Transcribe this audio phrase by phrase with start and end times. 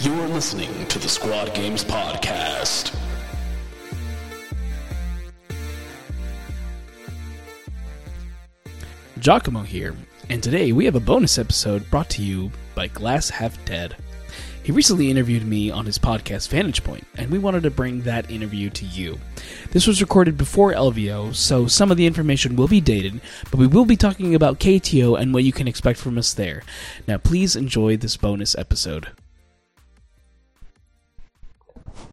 [0.00, 2.94] You're listening to the Squad Games Podcast.
[9.18, 9.96] Giacomo here,
[10.28, 13.96] and today we have a bonus episode brought to you by Glass Half Dead.
[14.62, 18.30] He recently interviewed me on his podcast Vantage Point, and we wanted to bring that
[18.30, 19.18] interview to you.
[19.70, 23.66] This was recorded before LVO, so some of the information will be dated, but we
[23.66, 26.62] will be talking about KTO and what you can expect from us there.
[27.08, 29.08] Now, please enjoy this bonus episode.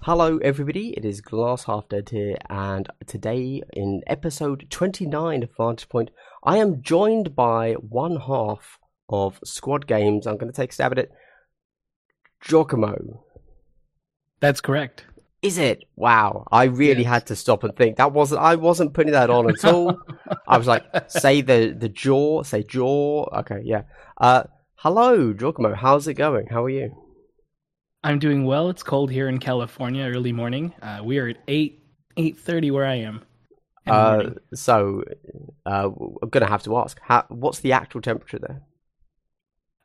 [0.03, 0.89] Hello, everybody.
[0.97, 6.11] It is Glass Half Dead here, and today in episode 29 of Vantage Point,
[6.43, 10.27] I am joined by one half of Squad Games.
[10.27, 11.11] I'm going to take a stab at it.
[12.41, 13.23] Giacomo.
[14.41, 15.05] That's correct.
[15.41, 15.83] Is it?
[15.95, 16.47] Wow.
[16.51, 17.11] I really Yes.
[17.11, 17.97] had to stop and think.
[17.97, 19.97] That wasn't I wasn't putting that on at all.
[20.47, 23.25] I was like, say the the jaw, say jaw.
[23.39, 23.83] Okay, yeah.
[24.17, 24.43] Uh
[24.75, 25.75] hello, Giacomo.
[25.75, 26.47] How's it going?
[26.47, 26.91] How are you?
[28.03, 28.69] I'm doing well.
[28.69, 30.73] It's cold here in California, early morning.
[30.81, 31.79] Uh, we are at 8
[32.17, 33.21] 8:30 where I am.
[33.87, 35.03] Uh so
[35.65, 35.89] uh
[36.21, 36.99] I'm going to have to ask.
[37.01, 38.61] How, what's the actual temperature there?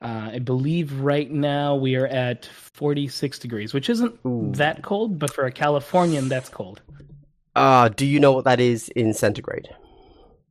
[0.00, 4.52] Uh, I believe right now we are at 46 degrees, which isn't Ooh.
[4.54, 6.80] that cold, but for a Californian, that's cold.
[7.56, 9.68] Uh do you know what that is in centigrade?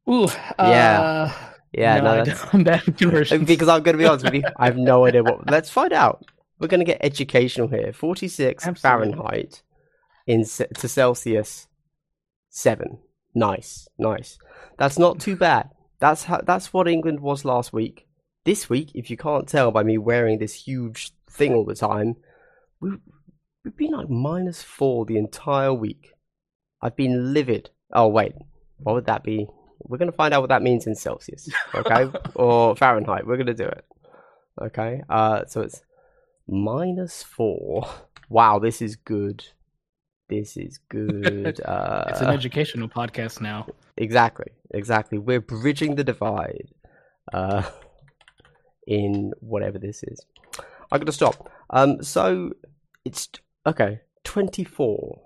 [0.09, 0.27] Ooh,
[0.59, 1.01] Yeah.
[1.01, 1.31] Uh,
[1.73, 3.45] Yeah, no, no, I that's don't- I'm bad with conversions.
[3.47, 4.43] because I'm going to be honest with you.
[4.57, 5.49] I have no idea what.
[5.49, 6.25] Let's find out.
[6.59, 7.93] We're going to get educational here.
[7.93, 9.13] 46 Absolutely.
[9.13, 9.61] Fahrenheit
[10.25, 11.67] in to Celsius
[12.49, 12.99] 7.
[13.35, 14.37] Nice, nice.
[14.77, 15.69] That's not too bad.
[15.99, 18.07] That's how, that's what England was last week.
[18.45, 22.15] This week, if you can't tell by me wearing this huge thing all the time,
[22.79, 22.91] we,
[23.63, 26.13] we've been like minus 4 the entire week.
[26.81, 27.69] I've been livid.
[27.93, 28.33] Oh wait,
[28.77, 29.47] what would that be?
[29.79, 32.09] We're going to find out what that means in Celsius, okay?
[32.35, 33.25] or Fahrenheit.
[33.25, 33.85] We're going to do it.
[34.59, 35.03] Okay?
[35.09, 35.81] Uh so it's
[36.47, 37.87] minus 4.
[38.29, 39.45] Wow, this is good.
[40.29, 41.61] This is good.
[41.63, 43.67] Uh it's an educational podcast now.
[43.97, 45.17] Exactly, exactly.
[45.17, 46.67] We're bridging the divide
[47.33, 47.63] uh,
[48.85, 50.25] in whatever this is.
[50.91, 51.49] I'm gonna stop.
[51.69, 52.51] Um, so
[53.05, 53.29] it's
[53.65, 54.01] okay.
[54.23, 55.21] Twenty-four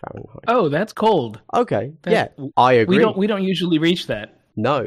[0.00, 0.44] Fahrenheit.
[0.48, 1.40] Oh, that's cold.
[1.54, 2.96] Okay, That- yeah, I agree.
[2.98, 4.38] We don't we don't usually reach that.
[4.56, 4.86] No,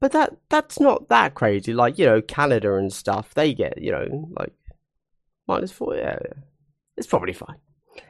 [0.00, 1.74] but that that's not that crazy.
[1.74, 4.52] Like you know, Canada and stuff, they get you know like
[5.46, 5.96] minus four.
[5.96, 6.42] Yeah, yeah.
[6.96, 7.56] it's probably fine.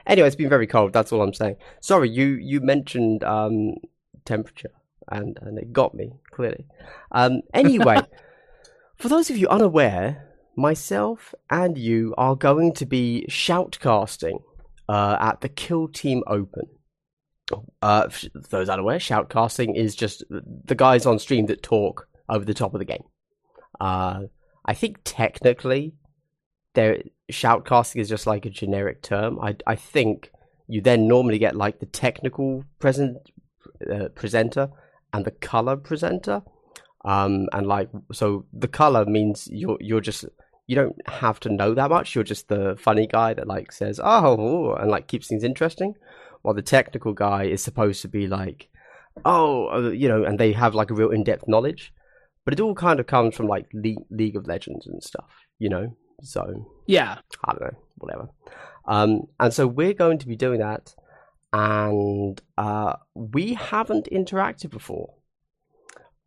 [0.06, 0.92] Anyway, it's been very cold.
[0.92, 1.56] That's all I'm saying.
[1.80, 3.74] Sorry, you you mentioned um
[4.24, 4.72] temperature,
[5.08, 6.66] and and it got me clearly.
[7.10, 8.00] Um, anyway,
[8.96, 14.42] for those of you unaware, myself and you are going to be shoutcasting
[14.88, 16.68] uh, at the Kill Team Open.
[17.82, 22.54] Uh, for those unaware, shoutcasting is just the guys on stream that talk over the
[22.54, 23.04] top of the game.
[23.80, 24.22] Uh,
[24.64, 25.94] I think technically,
[26.74, 29.40] there shoutcasting is just like a generic term.
[29.40, 30.30] I I think
[30.68, 33.16] you then normally get like the technical present
[33.92, 34.70] uh, presenter
[35.12, 36.42] and the color presenter.
[37.04, 40.24] Um, and like so, the color means you're you're just
[40.68, 42.14] you don't have to know that much.
[42.14, 45.94] You're just the funny guy that like says oh and like keeps things interesting
[46.42, 48.68] while the technical guy is supposed to be like,
[49.24, 51.92] oh, uh, you know, and they have like a real in-depth knowledge.
[52.44, 55.68] But it all kind of comes from like Le- League of Legends and stuff, you
[55.68, 55.96] know.
[56.22, 57.18] So Yeah.
[57.44, 58.28] I don't know, whatever.
[58.86, 60.94] Um, and so we're going to be doing that,
[61.52, 65.14] and uh, we haven't interacted before.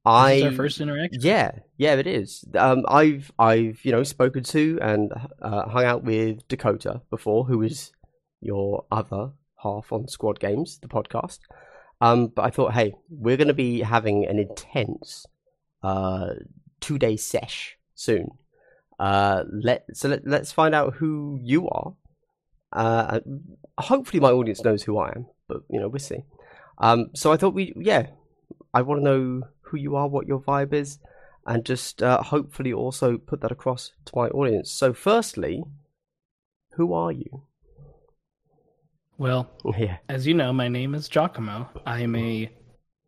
[0.05, 1.21] I This is our first interaction.
[1.21, 2.45] yeah, yeah, it is.
[2.55, 5.11] Um, I've I've you know spoken to and
[5.41, 7.91] uh, hung out with Dakota before, who is
[8.39, 9.31] your other
[9.63, 11.39] half on Squad Games, the podcast.
[12.01, 15.25] Um, but I thought, hey, we're going to be having an intense
[15.81, 16.33] uh,
[16.79, 18.29] two day sesh soon.
[18.99, 21.93] Uh, let so let, let's find out who you are.
[22.71, 23.19] Uh,
[23.77, 26.23] hopefully, my audience knows who I am, but you know we'll see.
[26.77, 28.07] Um, so I thought we, yeah,
[28.73, 30.99] I want to know who you are, what your vibe is,
[31.45, 34.71] and just uh, hopefully also put that across to my audience.
[34.71, 35.63] So, firstly,
[36.73, 37.43] who are you?
[39.17, 39.97] Well, Yeah.
[40.09, 41.69] as you know, my name is Giacomo.
[41.85, 42.49] I'm a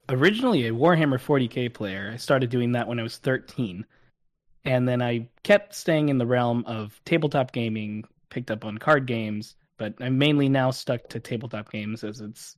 [0.10, 2.12] originally a Warhammer 40k player.
[2.14, 3.86] I started doing that when I was 13.
[4.66, 9.06] And then I kept staying in the realm of tabletop gaming, picked up on card
[9.06, 12.58] games, but I'm mainly now stuck to tabletop games as it's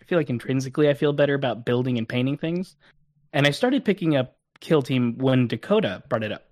[0.00, 2.76] I feel like intrinsically I feel better about building and painting things.
[3.32, 6.44] And I started picking up Kill Team when Dakota brought it up.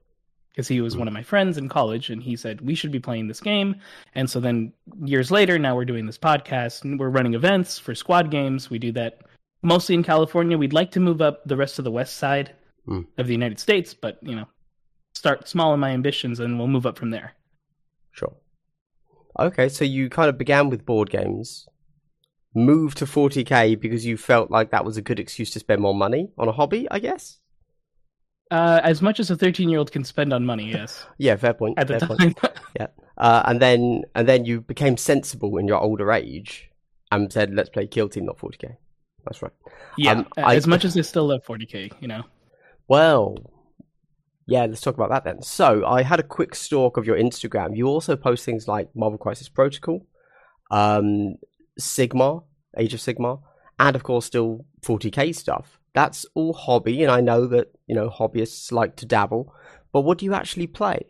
[0.51, 2.99] Because he was one of my friends in college and he said, We should be
[3.01, 3.77] playing this game.
[4.15, 4.73] And so then
[5.03, 8.69] years later, now we're doing this podcast and we're running events for squad games.
[8.69, 9.21] We do that
[9.63, 10.59] mostly in California.
[10.59, 12.55] We'd like to move up the rest of the west side
[12.89, 13.07] Mm.
[13.17, 14.49] of the United States, but you know,
[15.23, 17.35] start small in my ambitions and we'll move up from there.
[18.11, 18.35] Sure.
[19.39, 21.69] Okay, so you kind of began with board games,
[22.57, 25.95] moved to 40k because you felt like that was a good excuse to spend more
[25.95, 27.39] money on a hobby, I guess.
[28.51, 31.07] Uh, as much as a 13 year old can spend on money, yes.
[31.19, 31.79] Yeah, fair point.
[31.79, 32.37] At the fair point.
[32.37, 32.89] time.
[33.19, 36.71] Uh, and then and then you became sensible in your older age
[37.13, 38.75] and said, "Let's play Kill Team, not 40k."
[39.25, 39.53] That's right.
[39.99, 40.13] yeah.
[40.13, 42.23] Um, I- as much as I still love 40k, you know.
[42.89, 43.37] Well,
[44.47, 45.43] yeah, let's talk about that then.
[45.43, 47.77] So, I had a quick stalk of your Instagram.
[47.77, 50.07] You also post things like Marvel Crisis Protocol,
[50.71, 51.37] um,
[51.81, 52.45] Sigmar,
[52.77, 53.41] Age of Sigmar,
[53.79, 55.79] and of course, still 40k stuff.
[55.95, 59.53] That's all hobby, and I know that you know hobbyists like to dabble.
[59.93, 61.05] But what do you actually play?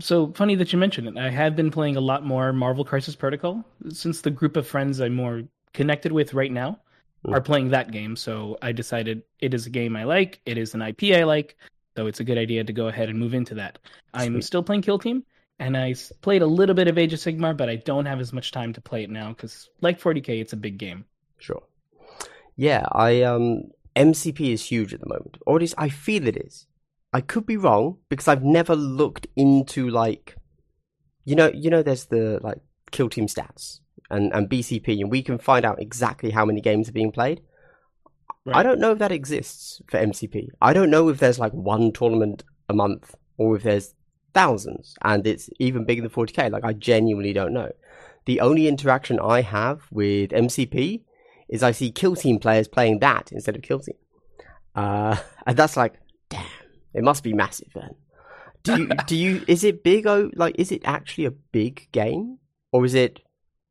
[0.00, 1.16] So funny that you mentioned it.
[1.16, 5.00] I have been playing a lot more Marvel Crisis Protocol since the group of friends
[5.00, 5.42] I'm more
[5.72, 6.80] connected with right now.
[7.26, 8.16] Are playing that game.
[8.16, 10.40] So I decided it is a game I like.
[10.46, 11.56] It is an IP I like.
[11.96, 13.78] So it's a good idea to go ahead and move into that.
[14.14, 14.44] I'm Sweet.
[14.44, 15.24] still playing Kill Team,
[15.58, 18.32] and I played a little bit of Age of Sigmar, but I don't have as
[18.32, 21.04] much time to play it now because, like 40k, it's a big game.
[21.38, 21.62] Sure.
[22.54, 23.64] Yeah, I um
[23.96, 25.38] MCP is huge at the moment.
[25.46, 26.66] Or at least I feel it is.
[27.12, 30.36] I could be wrong because I've never looked into like
[31.24, 32.58] you know you know there's the like
[32.90, 33.80] kill team stats
[34.10, 37.42] and, and BCP and we can find out exactly how many games are being played.
[38.50, 40.48] I don't know if that exists for MCP.
[40.60, 43.94] I don't know if there's like one tournament a month or if there's
[44.34, 46.50] thousands and it's even bigger than 40k.
[46.50, 47.70] Like I genuinely don't know.
[48.24, 51.02] The only interaction I have with MCP
[51.48, 53.96] is I see kill team players playing that instead of kill team.
[54.74, 55.16] Uh,
[55.46, 55.94] and that's like,
[56.28, 56.44] damn,
[56.94, 57.94] it must be massive then.
[58.62, 60.06] Do you do you is it big?
[60.06, 62.38] Oh, like is it actually a big game
[62.72, 63.20] or is it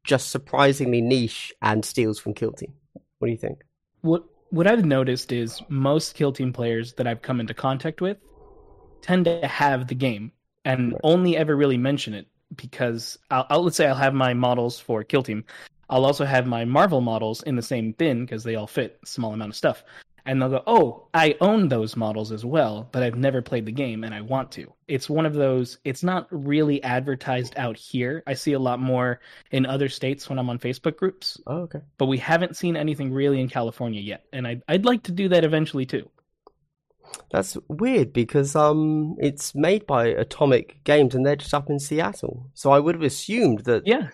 [0.07, 2.73] just surprisingly niche and steals from kill team?
[3.19, 3.59] What do you think?
[4.01, 8.17] What what I've noticed is most Kill Team players that I've come into contact with
[9.01, 10.31] tend to have the game
[10.63, 11.01] and Right.
[11.03, 15.03] only ever really mention it because I'll, I'll let's say I'll have my models for
[15.03, 15.43] Kill Team.
[15.89, 19.05] I'll also have my Marvel models in the same bin because they all fit a
[19.05, 19.83] small amount of stuff.
[20.27, 23.71] And they'll go, "Oh, I own those models as well, but I've never played the
[23.71, 25.79] game and I want to." It's one of those.
[25.85, 28.21] It's not really advertised out here.
[28.27, 29.19] I see a lot more
[29.51, 31.79] in other states when I'm on Facebook groups Oh, okay.
[31.97, 35.29] but we haven't seen anything really in California yet, and I'd I'd like to do
[35.29, 36.09] that eventually too.
[37.31, 42.51] That's weird because um, it's made by Atomic Games and they're just up in Seattle.
[42.53, 43.83] So I would have assumed that.
[43.87, 44.09] Yeah,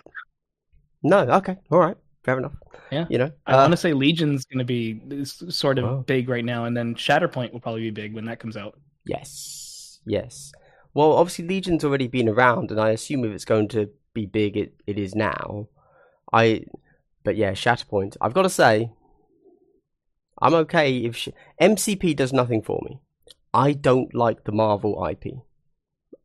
[1.01, 2.54] No, okay, all right, fair enough.
[2.92, 3.06] Yeah.
[3.10, 6.04] you know, I uh, want to say Legion's going to be sort of Wow.
[6.06, 8.80] big right now, and then Shatterpoint will probably be big when that comes out.
[9.06, 10.52] Yes, yes.
[10.94, 14.56] Well, obviously Legion's already been around, and I assume if it's going to be big,
[14.58, 15.68] it, it is now.
[16.31, 16.66] I,
[17.24, 18.16] but yeah, Shatterpoint.
[18.22, 18.92] I've got to say,
[20.42, 21.30] I'm okay if sh-
[21.60, 23.00] MCP does nothing for me.
[23.54, 25.34] I don't like the Marvel IP.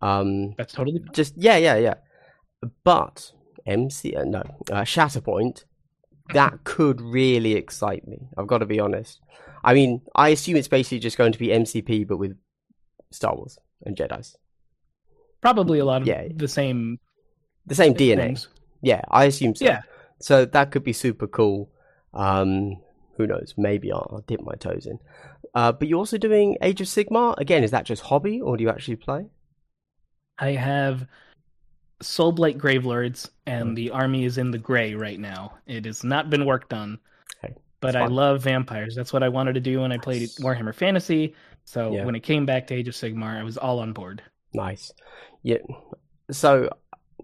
[0.00, 1.08] Um, That's totally fine.
[1.12, 1.94] just yeah, yeah, yeah.
[2.84, 3.32] But
[3.66, 4.40] MC, uh, no,
[4.70, 5.64] uh, Shatterpoint,
[6.34, 8.28] that could really excite me.
[8.36, 9.20] I've got to be honest.
[9.64, 12.36] I mean, I assume it's basically just going to be MCP, but with
[13.10, 14.36] Star Wars and Jedi's.
[15.40, 16.28] probably a lot of Yeah.
[16.34, 16.98] the same
[17.66, 18.16] The same DNA.
[18.22, 18.48] things.
[18.82, 19.64] Yeah, I assume so.
[19.64, 19.82] Yeah.
[20.20, 21.70] So that could be super cool.
[22.14, 22.76] Um,
[23.16, 23.54] who knows?
[23.56, 24.98] Maybe I'll, I'll dip my toes in.
[25.54, 27.64] Uh, but you're also doing Age of Sigmar again.
[27.64, 29.26] Is that just hobby, or do you actually play?
[30.38, 31.06] I have
[32.02, 33.30] Soulblight Gravelords, Mm.
[33.46, 35.54] and the army is in the gray right now.
[35.66, 36.98] It has not been worked on,
[37.44, 38.94] Okay, but I love vampires.
[38.94, 40.38] That's what I wanted to do when I played Nice.
[40.40, 41.34] Warhammer Fantasy.
[41.64, 42.04] So Yeah.
[42.04, 44.22] when it came back to Age of Sigmar, I was all on board.
[44.54, 44.92] Nice.
[45.42, 45.58] Yeah.
[46.30, 46.70] So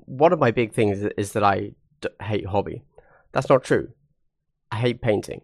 [0.06, 2.82] one of my big things is that I d- hate hobby.
[3.32, 3.88] That's not true.
[4.70, 5.40] I hate painting.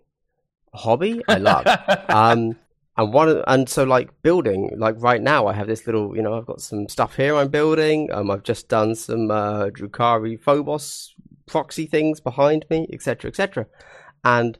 [0.74, 1.66] Hobby, I love.
[2.08, 2.56] um,
[3.00, 6.34] and one and so like building, like right now, I have this little, you know,
[6.34, 8.12] I've got some stuff here I'm building.
[8.12, 11.14] Um, I've just done some uh, Drukhari Phobos
[11.46, 13.66] proxy things behind me, etc., etc.
[14.22, 14.58] And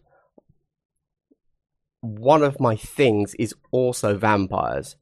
[2.00, 4.97] one of my things is also vampires.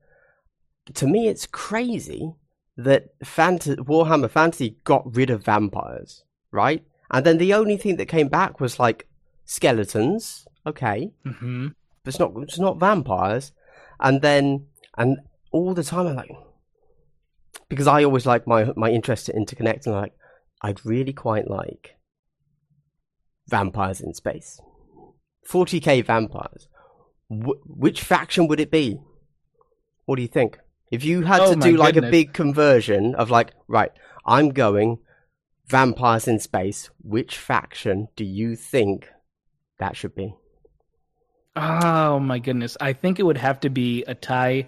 [0.95, 2.33] To me, it's crazy
[2.76, 6.85] that Fant- Warhammer Fantasy got rid of vampires, right?
[7.12, 9.07] And then the only thing that came back was like
[9.45, 10.45] skeletons.
[10.66, 11.68] Okay, hmm
[12.09, 13.53] but it's not it's not vampires.
[14.00, 15.19] And then and
[15.53, 16.31] all the time i'm like
[17.69, 20.12] because i always like my my interest to interconnect and like
[20.62, 21.97] i'd really quite like
[23.47, 24.61] vampires in space.
[25.50, 26.69] 40k vampires.
[27.31, 29.00] Wh- which faction would it be?
[30.07, 30.59] What do you think?
[30.91, 33.93] If you had Oh to do like a big conversion of like right
[34.25, 34.99] i'm going
[35.67, 39.09] vampires in space which faction do you think
[39.79, 40.35] that should be
[41.59, 42.77] Oh my goodness.
[42.81, 44.67] I think it would have to be a tie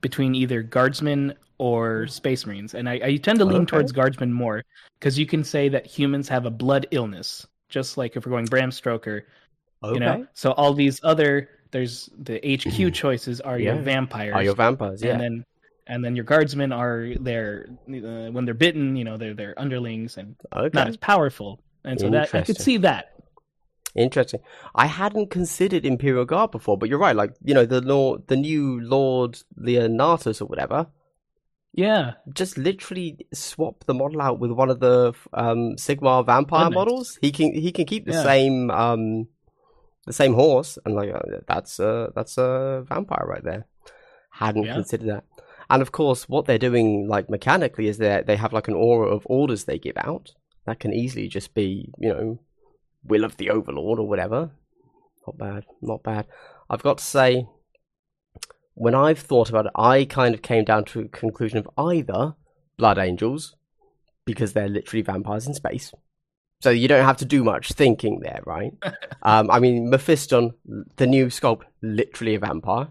[0.00, 3.66] between either guardsmen or space marines, and I, I tend to lean Okay.
[3.66, 4.64] towards guardsmen more
[4.98, 8.46] because you can say that humans have a blood illness, just like if we're going
[8.46, 9.26] Bram Stoker,
[9.84, 9.94] Okay.
[9.94, 10.26] you know.
[10.34, 13.80] So all these other there's the HQ choices are your Yeah.
[13.82, 15.02] vampires, Are your vampires?
[15.02, 15.12] Yeah.
[15.12, 15.44] and then
[15.86, 20.16] and then your guardsmen are their uh, when they're bitten, you know, they're their underlings
[20.16, 20.70] and okay.
[20.74, 21.60] not as powerful.
[21.84, 23.11] And so that I could see that.
[23.94, 24.40] Interesting.
[24.74, 27.14] I hadn't considered Imperial Guard before, but you're right.
[27.16, 30.86] Like you know, the Lord, the new Lord Leontus or whatever,
[31.74, 37.18] Yeah, just literally swap the model out with one of the um, Sigmar vampire models.
[37.20, 38.22] He can he can keep the Yeah.
[38.22, 39.28] same um,
[40.06, 43.66] the same horse, and like uh, that's a that's a vampire right there.
[44.30, 44.74] Hadn't Yeah.
[44.74, 45.24] considered that.
[45.68, 49.08] And of course, what they're doing, like mechanically, is that they have like an aura
[49.08, 50.34] of orders they give out
[50.66, 52.38] that can easily just be, you know,
[53.04, 54.50] will of the Overlord or whatever.
[55.26, 56.26] Not bad, not bad.
[56.68, 57.46] I've got to say,
[58.74, 62.34] when I've thought about it, I kind of came down to a conclusion of either
[62.76, 63.54] Blood Angels,
[64.24, 65.92] because they're literally vampires in space.
[66.60, 68.72] So you don't have to do much thinking there, right?
[69.22, 70.52] um, I mean, Mephiston,
[70.96, 72.88] the new sculpt, literally a vampire.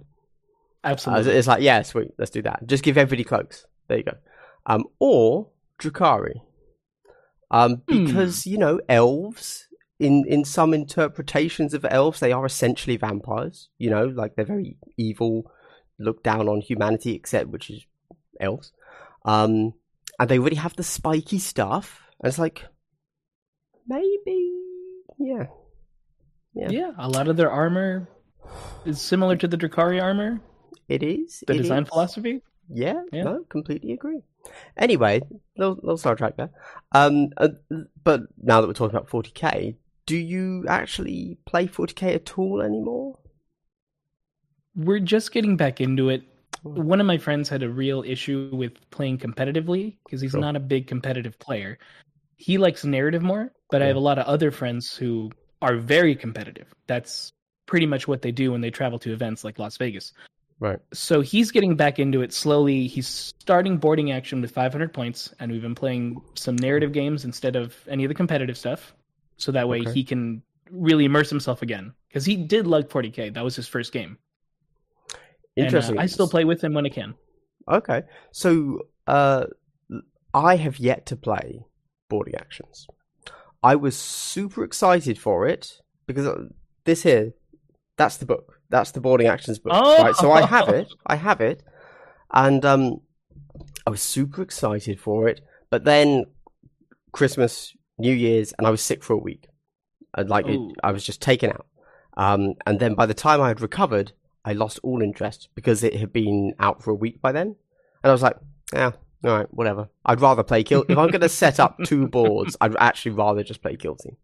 [0.83, 1.33] Uh, absolutely.
[1.33, 2.65] it's like, yeah, sweet, let's do that.
[2.65, 3.65] Just give everybody cloaks.
[3.87, 4.17] There you go.
[4.65, 5.49] Um, or
[5.79, 6.41] Drukhari.
[7.49, 8.05] Um, Hmm.
[8.05, 9.67] because, you know, elves,
[10.01, 13.70] in, in some interpretations of elves, they are essentially vampires.
[13.77, 15.51] You know, like they're very evil,
[16.00, 17.86] look down on humanity, except which is
[18.39, 18.72] elves.
[19.25, 19.74] Um,
[20.20, 22.01] and they already have the spiky stuff.
[22.20, 22.65] And it's like,
[23.88, 24.51] maybe,
[25.20, 25.46] yeah.
[26.55, 26.70] yeah.
[26.70, 26.91] yeah.
[26.98, 28.10] a lot of their armor
[28.86, 30.41] is similar to the Drukhari armor,
[30.89, 31.43] It is.
[31.46, 31.89] the it design is.
[31.89, 32.41] philosophy.
[32.74, 33.24] Yeah, Yeah.
[33.24, 34.22] no, completely agree.
[34.77, 35.22] Anyway,
[35.58, 36.50] little, little sidetrack there.
[36.93, 37.50] Um, uh,
[38.03, 39.75] but now that we're talking about 40k,
[40.11, 43.17] do you actually play 40k at all anymore?
[44.75, 46.23] We're just getting back into it.
[46.65, 46.71] Oh.
[46.71, 50.59] One of my friends had a real issue with playing competitively because he's not a
[50.59, 51.79] big competitive player.
[52.35, 56.13] He likes narrative more, but I have a lot of other friends who are very
[56.13, 56.67] competitive.
[56.87, 57.31] That's
[57.65, 60.11] pretty much what they do when they travel to events like Las Vegas.
[60.59, 60.79] Right.
[60.91, 62.85] So he's getting back into it slowly.
[62.85, 67.55] He's starting boarding action with 500 points, and we've been playing some narrative games instead
[67.55, 68.93] of any of the competitive stuff.
[69.41, 69.91] So that way Okay.
[69.93, 71.93] he can really immerse himself again.
[72.07, 73.33] Because he did lug 40k.
[73.33, 74.17] That was his first game.
[75.57, 75.98] And, uh, Interesting.
[75.98, 77.15] I still play with him when I can.
[77.69, 79.45] Okay, so uh,
[80.33, 81.65] I have yet to play
[82.10, 82.88] boarding actions.
[83.63, 86.45] I was super excited for it because uh,
[86.86, 87.33] this here,
[87.98, 88.60] that's the book.
[88.69, 89.74] That's the boarding actions book.
[89.75, 90.03] Oh!
[90.03, 90.88] Right, so I have it.
[91.05, 91.63] I have it,
[92.31, 93.01] and um,
[93.86, 95.41] I was super excited for it.
[95.69, 96.25] But then
[97.12, 99.48] Christmas, New Year's, and I was sick for a week.
[100.15, 101.67] And like it, I was just taken out.
[102.17, 104.12] Um, and then by the time I had recovered,
[104.43, 107.55] I lost all interest because it had been out for a week by then.
[108.03, 108.36] And I was like,
[108.74, 108.91] yeah,
[109.24, 109.89] all right, whatever.
[110.05, 110.84] I'd rather play Kill.
[110.89, 114.17] if I'm going to set up two boards, I'd actually rather just play Kill Team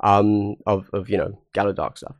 [0.00, 2.16] um, of, of, you know, Gallowdark stuff.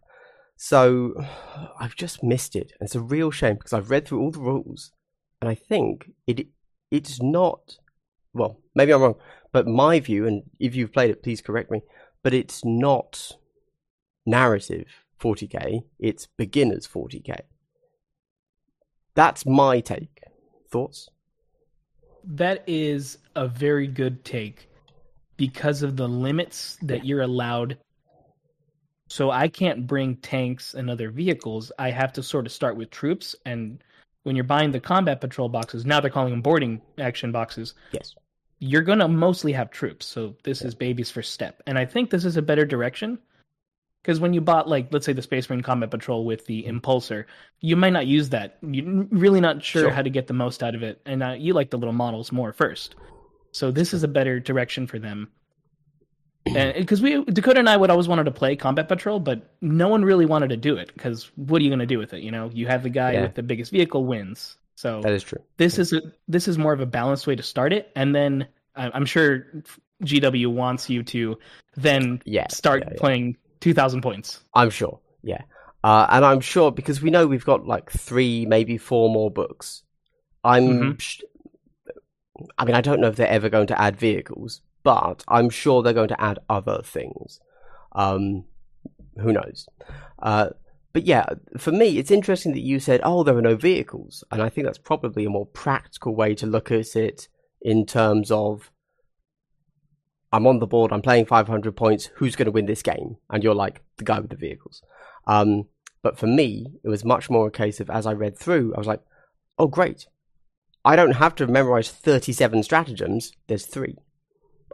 [0.56, 1.14] So
[1.80, 2.72] I've just missed it.
[2.78, 4.92] And it's a real shame because I've read through all the rules
[5.40, 6.46] and I think it
[6.90, 7.78] it's not,
[8.32, 9.16] well, maybe I'm wrong,
[9.54, 11.80] but my view, and if you've played it, please correct me,
[12.24, 13.30] but it's not
[14.26, 14.88] narrative
[15.22, 17.38] 40k, it's beginners 40k.
[19.14, 20.24] That's my take.
[20.68, 21.08] Thoughts?
[22.24, 24.68] That is a very good take
[25.36, 27.78] because of the limits that you're allowed.
[29.08, 31.70] So I can't bring tanks and other vehicles.
[31.78, 33.36] I have to sort of start with troops.
[33.46, 33.84] And
[34.24, 37.74] when you're buying the combat patrol boxes, now they're calling them boarding action boxes.
[37.92, 38.16] Yes.
[38.60, 40.06] You're going to mostly have troops.
[40.06, 41.62] So this is baby's first step.
[41.66, 43.18] And I think this is a better direction
[44.02, 47.24] because when you bought, like, let's say the Space Marine Combat Patrol with the Impulsor,
[47.60, 48.58] you might not use that.
[48.62, 49.90] You're really not sure, Sure.
[49.90, 51.00] how to get the most out of it.
[51.06, 52.94] And uh, you like the little models more first.
[53.52, 55.30] So this is a better direction for them.
[56.46, 59.88] And because we Dakota and I would always wanted to play Combat Patrol, but no
[59.88, 62.20] one really wanted to do it because what are you going to do with it?
[62.22, 63.22] You know, you have the guy Yeah.
[63.22, 64.58] with the biggest vehicle wins.
[64.76, 65.38] So That is true.
[65.56, 68.48] this is a, this is more of a balanced way to start it, and then
[68.76, 69.46] I'm sure
[70.02, 71.38] GW wants you to
[71.76, 72.48] then Yeah.
[72.48, 72.98] start yeah, yeah.
[72.98, 74.44] playing 2,000 points.
[74.52, 74.98] I'm sure.
[75.22, 75.42] Yeah.
[75.84, 79.82] Uh, and I'm sure because we know we've got like three, maybe four more books.
[80.42, 80.62] I'm.
[80.96, 81.00] Mhm.
[81.00, 81.20] sh-
[82.58, 85.82] I mean, I don't know if they're ever going to add vehicles, but I'm sure
[85.82, 87.38] they're going to add other things.
[87.92, 88.44] Um,
[89.20, 89.68] who knows?
[90.18, 90.48] Uh,
[90.94, 91.26] but yeah,
[91.58, 94.66] for me, it's interesting that you said, "Oh, there are no vehicles," and I think
[94.66, 97.28] that's probably a more practical way to look at it
[97.60, 98.70] in terms of
[100.34, 103.18] I'm on the board, I'm playing 500 points, who's going to win this game?
[103.30, 104.82] And you're like, the guy with the vehicles.
[105.28, 105.66] Um,
[106.02, 108.78] but for me, it was much more a case of as I read through, I
[108.78, 109.00] was like,
[109.60, 110.08] oh great,
[110.84, 113.30] I don't have to memorize 37 stratagems.
[113.46, 113.96] There's three.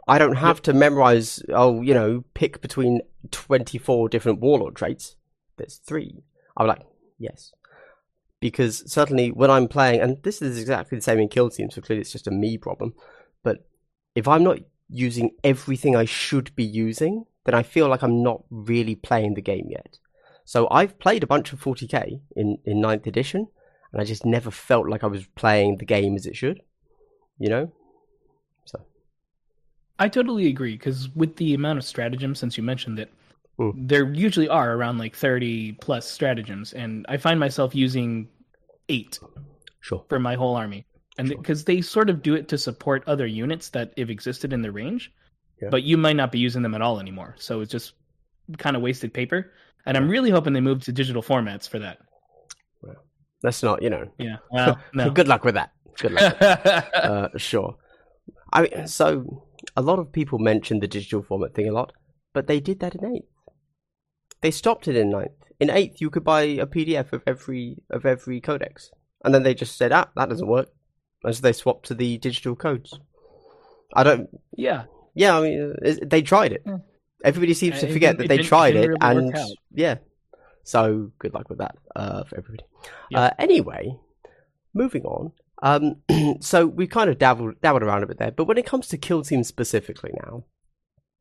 [0.07, 0.63] I don't have yep.
[0.63, 5.15] to memorize, oh, you know, pick between 24 different warlord traits.
[5.61, 6.23] There's three.
[6.57, 6.81] I'm like,
[7.19, 7.53] yes.
[8.39, 11.81] Because certainly when I'm playing, and this is exactly the same in kill teams, so
[11.81, 12.95] clearly it's just a me problem.
[13.43, 13.67] But
[14.15, 14.57] if I'm not
[14.89, 19.41] using everything I should be using, then I feel like I'm not really playing the
[19.41, 19.99] game yet.
[20.45, 23.47] So I've played a bunch of 40k in, in 9th edition,
[23.93, 26.61] and I just never felt like I was playing the game as it should.
[27.37, 27.71] You know?
[28.65, 28.81] So.
[29.99, 33.13] I totally agree, because with the amount of stratagems, since you mentioned it,
[33.61, 33.73] mm.
[33.75, 38.27] there usually are around like 30 plus stratagems, and I find myself using
[38.89, 39.19] eight
[39.79, 40.05] sure.
[40.09, 40.85] for my whole army.
[41.17, 41.65] And because sure.
[41.65, 45.11] they sort of do it to support other units that have existed in the range,
[45.61, 45.69] yeah.
[45.69, 47.35] but you might not be using them at all anymore.
[47.37, 47.93] So it's just
[48.57, 49.51] kind of wasted paper.
[49.85, 51.99] And I'm really hoping they move to digital formats for that.
[52.81, 52.95] Well,
[53.41, 54.07] that's not, you know.
[54.17, 54.37] Yeah.
[54.51, 55.09] Well, no.
[55.09, 55.71] good luck with that.
[55.97, 56.37] Good luck.
[56.41, 57.75] uh, sure.
[58.53, 59.43] I mean, so
[59.75, 61.93] a lot of people mention the digital format thing a lot,
[62.33, 63.25] but they did that in eighth.
[64.41, 65.31] They stopped it in ninth.
[65.59, 68.91] In eighth, you could buy a PDF of every of every codex,
[69.23, 70.69] and then they just said, "Ah, that doesn't work,"
[71.23, 72.99] and so they swapped to the digital codes.
[73.93, 74.29] I don't.
[74.55, 74.85] Yeah.
[75.13, 76.65] Yeah, I mean, they tried it.
[77.23, 79.35] Everybody seems to forget that they tried it, it and
[79.73, 79.95] yeah.
[80.63, 82.63] So good luck with that uh, for everybody.
[83.13, 83.97] Uh, anyway,
[84.73, 85.31] moving on.
[85.61, 85.97] Um,
[86.39, 88.97] so we kind of dabbled dabbled around a bit there, but when it comes to
[88.97, 90.45] kill teams specifically now,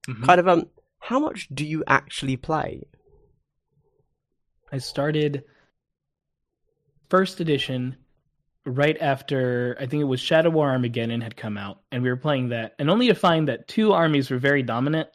[0.08, 0.24] mm-hmm.
[0.24, 0.66] kind of um,
[1.00, 2.86] how much do you actually play?
[4.72, 5.44] I started
[7.08, 7.96] first edition
[8.66, 12.16] right after I think it was Shadow War Armageddon had come out, and we were
[12.16, 15.08] playing that, and only to find that two armies were very dominant,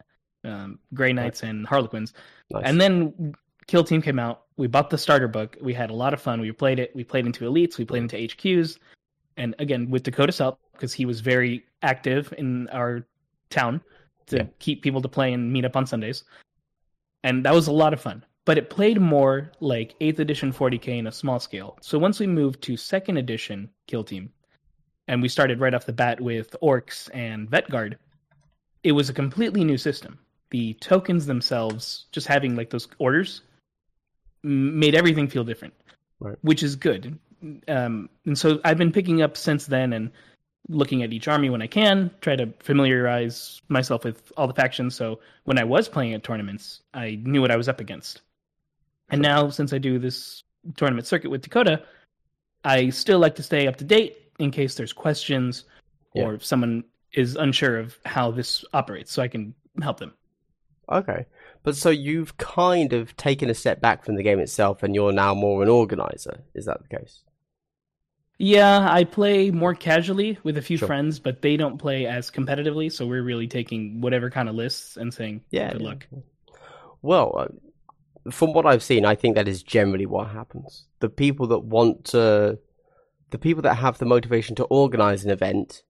[0.44, 1.50] um, Grey Knights right.
[1.50, 2.14] and Harlequins.
[2.52, 2.64] Nice.
[2.66, 3.34] And then
[3.68, 4.44] Kill Team came out.
[4.58, 5.58] We bought the starter book.
[5.62, 6.40] We had a lot of fun.
[6.40, 6.96] We played it.
[6.96, 7.78] We played into elites.
[7.78, 8.78] We played into HQs,
[9.38, 13.06] and again with Dakota's help because he was very active in our
[13.50, 13.82] town
[14.28, 14.46] to yeah.
[14.60, 16.24] keep people to play and meet up on Sundays,
[17.24, 18.26] and that was a lot of fun.
[18.46, 21.78] But it played more like 8th edition 40k in a small scale.
[21.82, 24.30] So once we moved to 2nd edition Kill Team,
[25.08, 27.98] and we started right off the bat with Orks and Vet Guard,
[28.84, 30.20] it was a completely new system
[30.52, 33.42] the tokens themselves, just having like those orders,
[34.44, 35.74] made everything feel different,
[36.20, 36.38] right.
[36.44, 37.20] which is good.
[37.68, 40.12] Um, and so I've been picking up since then and
[40.70, 44.96] looking at each army when I can, try to familiarize myself with all the factions.
[44.96, 48.22] So when I was playing at tournaments, I knew what I was up against.
[49.10, 50.44] And now, since I do this
[50.78, 51.84] tournament circuit with Dakota,
[52.64, 55.66] I still like to stay up to date in case there's questions
[56.14, 56.24] yeah.
[56.24, 60.14] or if someone is unsure of how this operates, so I can help them.
[60.92, 61.26] Okay.
[61.64, 65.12] But so you've kind of taken a step back from the game itself and you're
[65.12, 66.42] now more an organizer.
[66.54, 67.24] Is that the case?
[68.38, 70.88] Yeah, I play more casually with a few sure.
[70.88, 72.92] friends, but they don't play as competitively.
[72.92, 75.88] So we're really taking whatever kind of lists and saying, yeah, good yeah.
[75.88, 76.08] luck.
[77.02, 77.48] Well, uh,
[78.32, 80.86] from what I've seen, I think that is generally what happens.
[81.00, 82.60] The people that want to,
[83.30, 85.84] the people that have the motivation to organize an event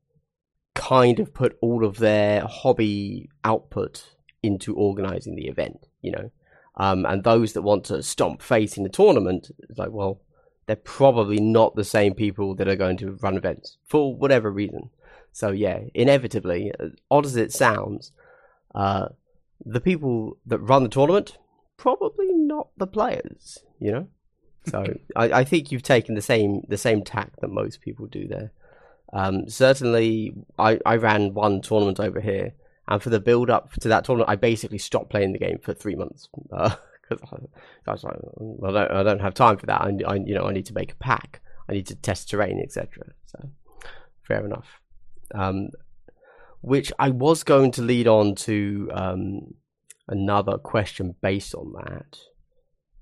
[0.73, 6.31] kind of put all of their hobby output into organizing the event, you know.
[6.77, 10.21] Um, and those that want to stomp face in the tournament, it's like, well,
[10.65, 14.89] they're probably not the same people that are going to run events for whatever reason.
[15.31, 16.73] So yeah, inevitably,
[17.09, 18.11] odd as it sounds,
[18.73, 19.07] uh,
[19.65, 21.37] the people that run the tournament
[21.77, 24.07] probably not the players, you know.
[24.67, 24.83] So
[25.15, 28.51] I, I, think you've taken the same the same tack that most people do there.
[29.13, 32.53] Um, certainly, I, I ran one tournament over here
[32.88, 35.73] and for the build up to that tournament, I basically stopped playing the game for
[35.73, 36.71] three months because
[37.11, 37.38] uh,
[37.88, 39.81] I, was like, I don't, I don't have time for that.
[39.81, 41.41] I, I, you know, I need to make a pack.
[41.67, 43.07] I need to test terrain, etc.
[43.25, 43.49] So,
[44.21, 44.67] fair enough.
[45.33, 45.69] Um,
[46.61, 49.53] which I was going to lead on to um,
[50.07, 52.17] another question based on that,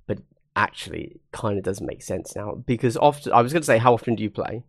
[0.08, 0.20] but
[0.56, 3.78] actually, it kind of doesn't make sense now because often I was going to say,
[3.78, 4.64] how often do you play?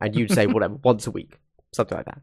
[0.00, 1.38] And you'd say whatever, once a week,
[1.72, 2.22] something like that.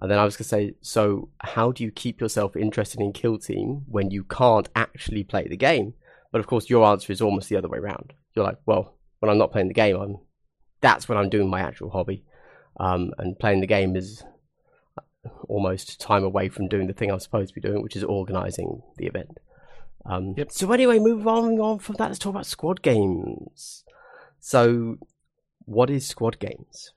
[0.00, 3.12] And then I was going to say, so how do you keep yourself interested in
[3.12, 5.94] Kill Team when you can't actually play the game?
[6.32, 8.14] But of course, your answer is almost the other way around.
[8.34, 10.16] You're like, well, when I'm not playing the game, I'm
[10.80, 12.24] that's when I'm doing my actual hobby,
[12.78, 14.24] um, and playing the game is
[15.48, 18.82] almost time away from doing the thing I'm supposed to be doing, which is organizing
[18.96, 19.38] the event.
[20.06, 20.50] Um, yep.
[20.50, 23.84] So anyway, moving on, on from that, let's talk about squad games.
[24.38, 24.96] So,
[25.66, 26.92] what is squad games?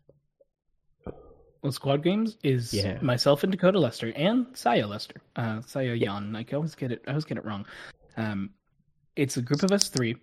[1.61, 2.99] Well, Squad Games is yeah.
[3.01, 5.21] myself and Dakota Luster and Saya Luster.
[5.37, 6.35] Uh, Saya Yan.
[6.35, 7.01] I always get it.
[7.07, 7.65] I always get it wrong.
[8.17, 8.49] Um,
[9.15, 10.17] it's a group of us three,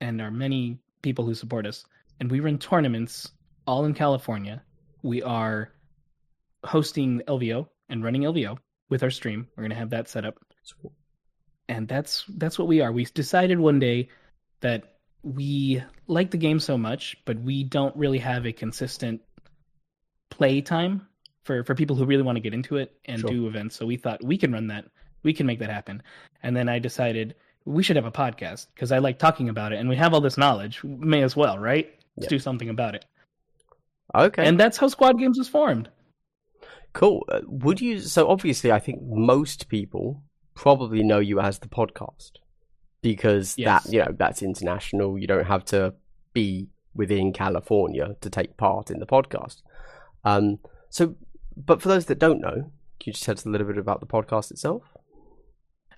[0.00, 1.84] and our many people who support us.
[2.20, 3.32] and we run tournaments
[3.66, 4.62] all in California.
[5.02, 5.72] We are
[6.64, 9.48] hosting LVO and running LVO with our stream.
[9.56, 10.38] We're gonna have that set up,
[11.68, 12.92] and that's that's what we are.
[12.92, 14.08] We decided one day
[14.60, 14.84] that
[15.22, 19.20] we like the game so much, but we don't really have a consistent
[20.30, 21.06] play time
[21.44, 23.30] for for people who really want to get into it and Sure.
[23.30, 23.76] do events.
[23.76, 24.84] So we thought we can run that,
[25.22, 26.02] we can make that happen.
[26.42, 29.78] And then I decided we should have a podcast because I like talking about it,
[29.78, 30.82] and we have all this knowledge.
[30.82, 31.86] May as well, right?
[32.16, 32.36] Let's Yeah.
[32.36, 33.04] do something about it.
[34.14, 34.44] Okay.
[34.46, 35.88] And that's how Squad Games was formed.
[36.92, 37.24] Cool.
[37.28, 38.00] Uh, would you?
[38.00, 40.22] So obviously, I think most people
[40.54, 42.32] probably know you as the podcast
[43.00, 43.84] because Yes.
[43.84, 45.18] that you know that's international.
[45.18, 45.94] You don't have to
[46.34, 49.62] be within California to take part in the podcast.
[50.24, 50.58] Um.
[50.90, 51.14] So,
[51.56, 52.52] but for those that don't know,
[53.00, 54.82] can you just tell us a little bit about the podcast itself?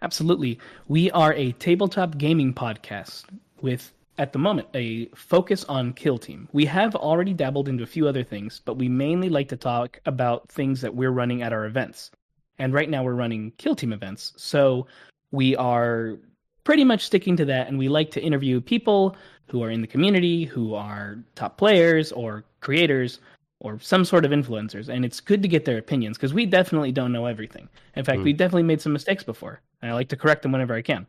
[0.03, 0.59] Absolutely.
[0.87, 3.25] We are a tabletop gaming podcast
[3.63, 6.49] with, at the moment, a focus on Kill Team.
[6.53, 10.01] We have already dabbled into a few other things, but we mainly like to talk
[10.07, 12.11] about things that we're running at our events.
[12.59, 14.33] And right now we're running Kill Team events.
[14.37, 14.87] So
[15.33, 16.17] we are
[16.63, 19.17] pretty much sticking to that, and we like to interview people
[19.49, 23.21] who are in the community, who are top players or creators
[23.61, 24.89] or some sort of influencers.
[24.89, 27.69] And it's good to get their opinions because we definitely don't know everything.
[27.97, 28.25] In fact, Hmm.
[28.25, 31.07] we definitely made some mistakes before, and I like to correct them whenever I can.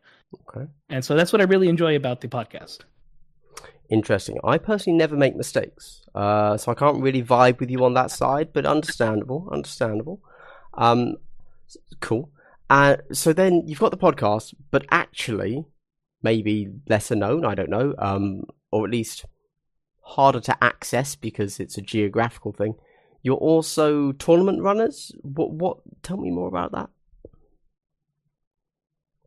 [0.50, 0.68] Okay.
[0.89, 2.80] And so that's what I really enjoy about the podcast.
[3.89, 4.38] Interesting.
[4.43, 8.10] I personally never make mistakes, uh, so I can't really vibe with you on that
[8.10, 8.52] side.
[8.52, 10.21] But understandable, understandable.
[10.74, 11.17] Um,
[12.00, 12.32] cool.
[12.69, 15.65] Uh, so then you've got the podcast, but actually,
[16.24, 17.45] maybe lesser known.
[17.45, 19.26] I don't know, um, or at least
[20.02, 22.76] harder to access because it's a geographical thing.
[23.21, 25.12] You're also tournament runners.
[25.21, 25.52] What?
[25.52, 25.78] What?
[26.02, 26.89] Tell me more about that.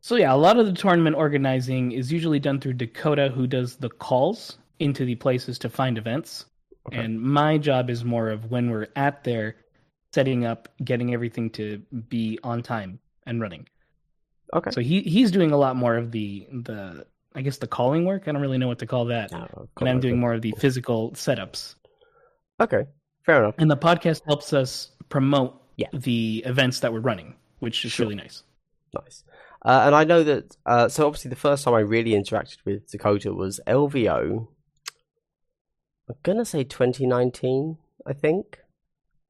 [0.01, 3.75] So yeah, a lot of the tournament organizing is usually done through Dakota, who does
[3.75, 6.45] the calls into the places to find events.
[6.87, 6.97] Okay.
[6.97, 9.57] And my job is more of when we're at there,
[10.13, 13.67] setting up, getting everything to be on time and running.
[14.53, 14.71] Okay.
[14.71, 18.27] So he he's doing a lot more of the the I guess the calling work.
[18.27, 19.31] I don't really know what to call that.
[19.31, 21.75] No, got And I'm doing more of the physical setups.
[22.59, 22.85] Okay.
[23.25, 23.55] Fair enough.
[23.59, 25.87] And the podcast helps us promote Yeah.
[25.93, 28.05] the events that we're running, which is Sure.
[28.05, 28.43] really nice.
[28.95, 29.23] Nice.
[29.63, 32.89] Uh, and I know that, uh, so obviously the first time I really interacted with
[32.89, 34.47] Dakota was LVO.
[36.07, 38.59] I'm going to say 2019, I think.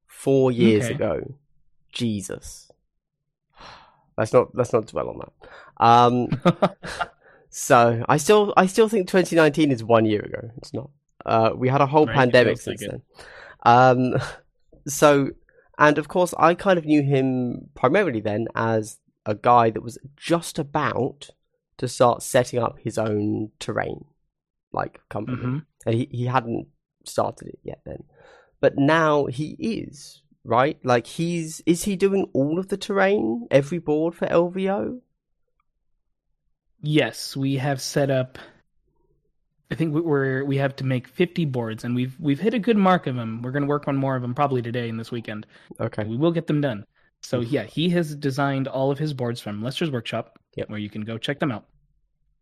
[0.08, 0.94] Four years Okay.
[0.96, 1.36] ago.
[1.92, 2.72] Jesus.
[4.18, 5.84] Let's not, let's not dwell on that.
[5.84, 7.08] Um,
[7.50, 10.52] so I still, I still think 2019 is one year ago.
[10.58, 10.90] It's not.
[11.26, 13.02] Uh, we had a whole Right, pandemic since then.
[13.64, 14.16] Um,
[14.88, 15.32] so,
[15.78, 19.98] and of course, I kind of knew him primarily then as a guy that was
[20.16, 21.30] just about
[21.78, 24.06] to start setting up his own terrain,
[24.72, 25.66] like company, Mhm.
[25.86, 26.68] and he he hadn't
[27.06, 28.04] started it yet then,
[28.60, 30.78] but now he is right.
[30.86, 35.02] Like he's is he doing all of the terrain, every board for LVO?
[36.82, 38.38] Yes, we have set up.
[39.72, 42.60] I think we- we're we have to make 50 boards, and we've we've hit a
[42.60, 43.42] good mark of them.
[43.42, 45.46] We're going to work on more of them probably today and this weekend.
[45.80, 46.86] Okay, We will get them done.
[47.22, 50.70] So yeah, he has designed all of his boards from Luster's Workshop, Yep.
[50.70, 51.66] where you can go check them out.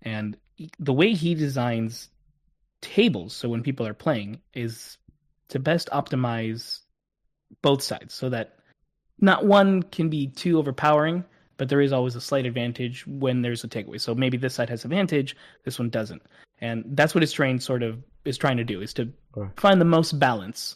[0.02, 2.10] And he- the way he designs
[2.82, 4.98] tables, so when people are playing, is
[5.50, 6.82] to best optimize
[7.62, 8.60] both sides, so that
[9.20, 11.24] not one can be too overpowering,
[11.58, 14.00] but there is always a slight advantage when there's a takeaway.
[14.00, 16.22] So maybe this side has advantage, this one doesn't,
[16.62, 19.60] and that's what his train sort of is trying to do: is to Right.
[19.60, 20.76] find the most balance,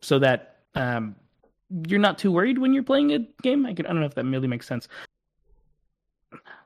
[0.00, 1.16] so that um,
[1.86, 3.66] you're not too worried when you're playing a game.
[3.66, 4.88] I, can, I don't know if that really makes sense.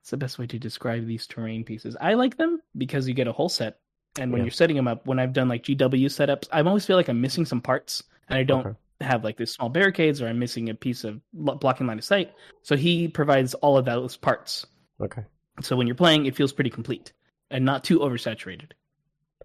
[0.00, 1.96] It's the best way to describe these terrain pieces.
[2.00, 3.80] I like them because you get a whole set,
[4.18, 4.44] and when Yeah.
[4.44, 7.20] you're setting them up, when I've done like GW setups, I always feel like I'm
[7.20, 8.78] missing some parts, and I don't Okay.
[9.00, 12.32] have like these small barricades, or I'm missing a piece of blocking line of sight.
[12.62, 14.66] So he provides all of those parts.
[15.00, 15.24] okay,
[15.62, 17.12] So when you're playing, it feels pretty complete
[17.50, 18.72] and not too oversaturated.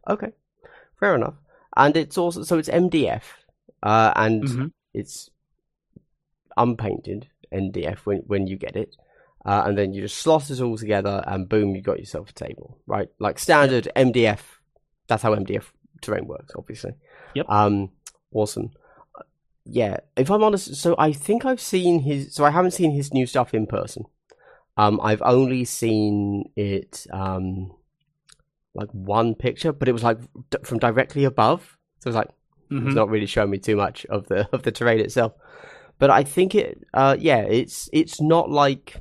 [0.07, 0.31] okay,
[0.99, 1.35] fair enough.
[1.77, 3.23] And it's also so it's MDF,
[3.83, 4.71] uh, and Mhm.
[4.93, 5.29] it's
[6.57, 8.95] unpainted MDF when when you get it,
[9.45, 12.33] uh, and then you just slot it all together, and boom, you got yourself a
[12.33, 13.09] table, right?
[13.19, 14.39] Like standard MDF.
[15.07, 15.65] That's how MDF
[16.01, 16.93] terrain works, obviously.
[17.35, 17.45] Yep.
[17.49, 17.89] Um,
[18.33, 18.71] awesome.
[19.65, 22.33] Yeah, if I'm honest, so I think I've seen his.
[22.33, 24.05] So I haven't seen his new stuff in person.
[24.77, 27.71] Um, I've only seen it um,
[28.73, 30.17] like one picture, but it was like
[30.49, 31.77] d- from directly above.
[31.99, 32.29] So it was like
[32.71, 32.85] Mhm.
[32.87, 35.33] it's not really showing me too much of the of the terrain itself.
[36.01, 38.95] But I think it, uh, yeah, it's it's not like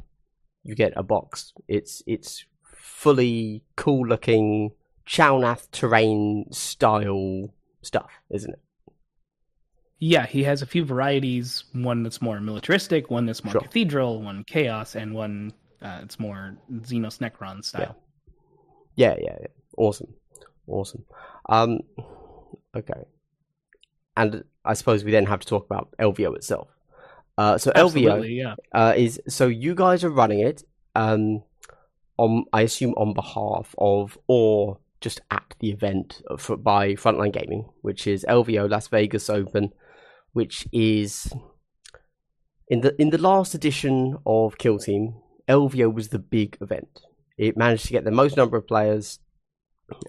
[0.64, 1.54] you get a box.
[1.66, 4.72] It's it's fully cool looking
[5.08, 8.60] Chalnath terrain style stuff, isn't it?
[9.98, 11.64] Yeah, he has a few varieties.
[11.72, 13.62] One that's more militaristic, one that's more Sure.
[13.62, 17.96] cathedral, one chaos, and one uh, it's more Xenos Necron style.
[18.96, 19.46] Yeah, yeah, yeah.
[19.78, 20.12] Awesome,
[20.66, 21.06] awesome.
[21.48, 21.78] Um,
[22.76, 23.04] okay,
[24.18, 26.68] and I suppose we then have to talk about LVO itself.
[27.40, 28.54] Uh, so LVO yeah.
[28.74, 30.62] uh, is so you guys are running it
[30.94, 31.42] um
[32.18, 37.64] on I assume on behalf of or just at the event for, by Frontline Gaming,
[37.80, 39.70] which is LVO Las Vegas Open,
[40.34, 41.32] which is
[42.68, 45.14] in the in the last edition of Kill Team,
[45.48, 47.00] LVO was the big event.
[47.38, 49.18] It managed to get the most number of players.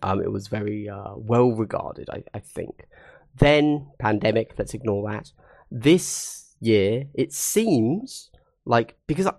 [0.03, 2.87] Um, it was very uh, well regarded, I, I think.
[3.33, 4.51] Then pandemic.
[4.57, 5.31] Let's ignore that.
[5.71, 8.29] This year, it seems
[8.65, 9.33] like because I,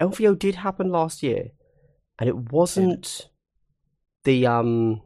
[0.00, 1.50] LVO did happen last year,
[2.18, 3.28] and it wasn't
[4.24, 5.02] the um.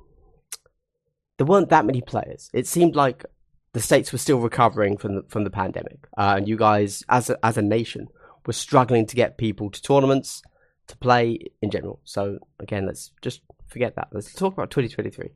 [1.38, 2.48] There weren't that many players.
[2.54, 3.24] It seemed like
[3.72, 7.28] the states were still recovering from the from the pandemic, uh, and you guys, as
[7.28, 8.08] a, as a nation,
[8.46, 10.42] were struggling to get people to tournaments
[10.86, 12.00] to play in general.
[12.04, 14.08] So again, let's just forget that.
[14.12, 15.30] Let's talk about 2023.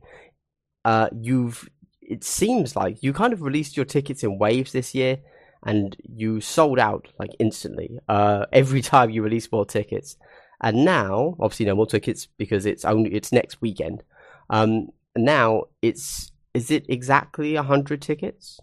[0.83, 1.69] Uh, you've
[2.01, 5.19] it seems like you kind of released your tickets in waves this year,
[5.63, 7.99] and you sold out like instantly.
[8.07, 10.17] Uh, every time you release more tickets,
[10.61, 14.03] and now obviously no more tickets because it's only it's next weekend.
[14.49, 18.59] Um, now it's is it exactly a hundred tickets?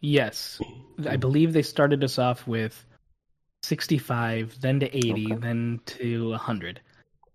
[0.00, 0.60] Yes,
[1.08, 2.84] I believe they started us off with
[3.62, 5.40] sixty-five, then to eighty, Okay.
[5.40, 6.80] then to hundred,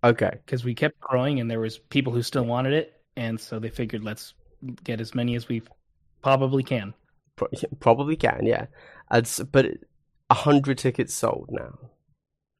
[0.03, 3.57] Okay, because we kept growing, and there was people who still wanted it, and so
[3.59, 4.33] they figured let's
[4.83, 5.63] get as many as we
[6.21, 6.93] probably can.
[7.39, 7.47] Pro-
[7.79, 8.65] probably can, yeah.
[9.11, 9.65] It's, but
[10.29, 11.79] a hundred tickets sold now.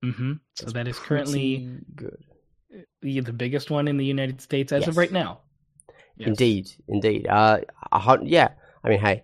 [0.02, 2.24] hmm So That's that is currently good.
[3.02, 4.88] the, the biggest one in the United States as Yes.
[4.90, 5.42] of right now.
[6.18, 6.28] Yes.
[6.30, 7.28] Indeed, indeed.
[7.28, 7.60] Uh,
[7.92, 8.50] a yeah.
[8.84, 9.24] I mean, hey,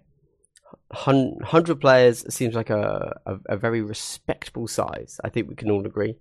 [0.91, 5.19] hundred players seems like a, a a very respectable size.
[5.23, 6.15] I think we can all agree.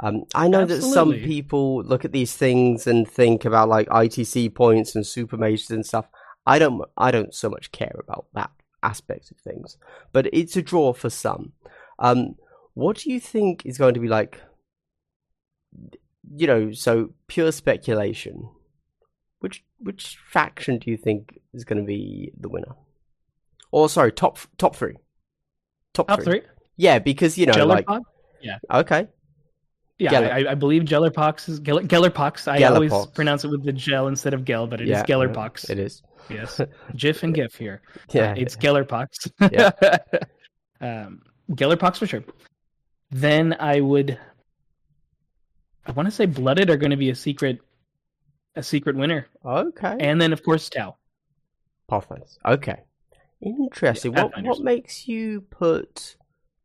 [0.00, 4.54] Um, I know that some people look at these things and think about like ITC
[4.54, 6.06] points and super majors and stuff.
[6.46, 6.82] I don't.
[6.96, 8.50] I don't so much care about that
[8.84, 9.76] aspect of things,
[10.12, 11.52] but it's a draw for some.
[11.98, 12.34] Um,
[12.74, 14.40] what do you think is going to be like?
[16.36, 18.48] You know, so pure speculation.
[19.40, 22.74] Which which faction do you think is going to be the winner?
[23.70, 24.94] Or sorry, top top three.
[25.94, 26.42] Top, Top three,
[26.76, 28.00] Yeah, because you know, like Gellerpox.
[28.72, 29.06] okay,
[29.98, 32.48] Yeah, Geller- I, I believe Gellerpox is Geller, Gellerpox.
[32.48, 35.70] I always pronounce it with the gel instead of gel, but it is yeah, Gellerpox.
[35.70, 36.02] It is.
[36.28, 36.60] Yes,
[36.96, 37.82] GIF and GIF here.
[38.12, 39.30] Yeah, Uh, it's Gellerpox.
[39.52, 39.70] Yeah.
[40.80, 42.24] um, Gellerpox for sure.
[43.10, 44.18] Then I would,
[45.86, 47.60] I want to say Blooded are going to be a secret,
[48.56, 49.96] a secret winner, okay.
[50.00, 50.96] and then of course Tau.
[51.88, 52.38] Pathfinders.
[52.44, 52.80] Okay,
[53.42, 54.12] interesting.
[54.14, 56.16] Yeah, what what makes you put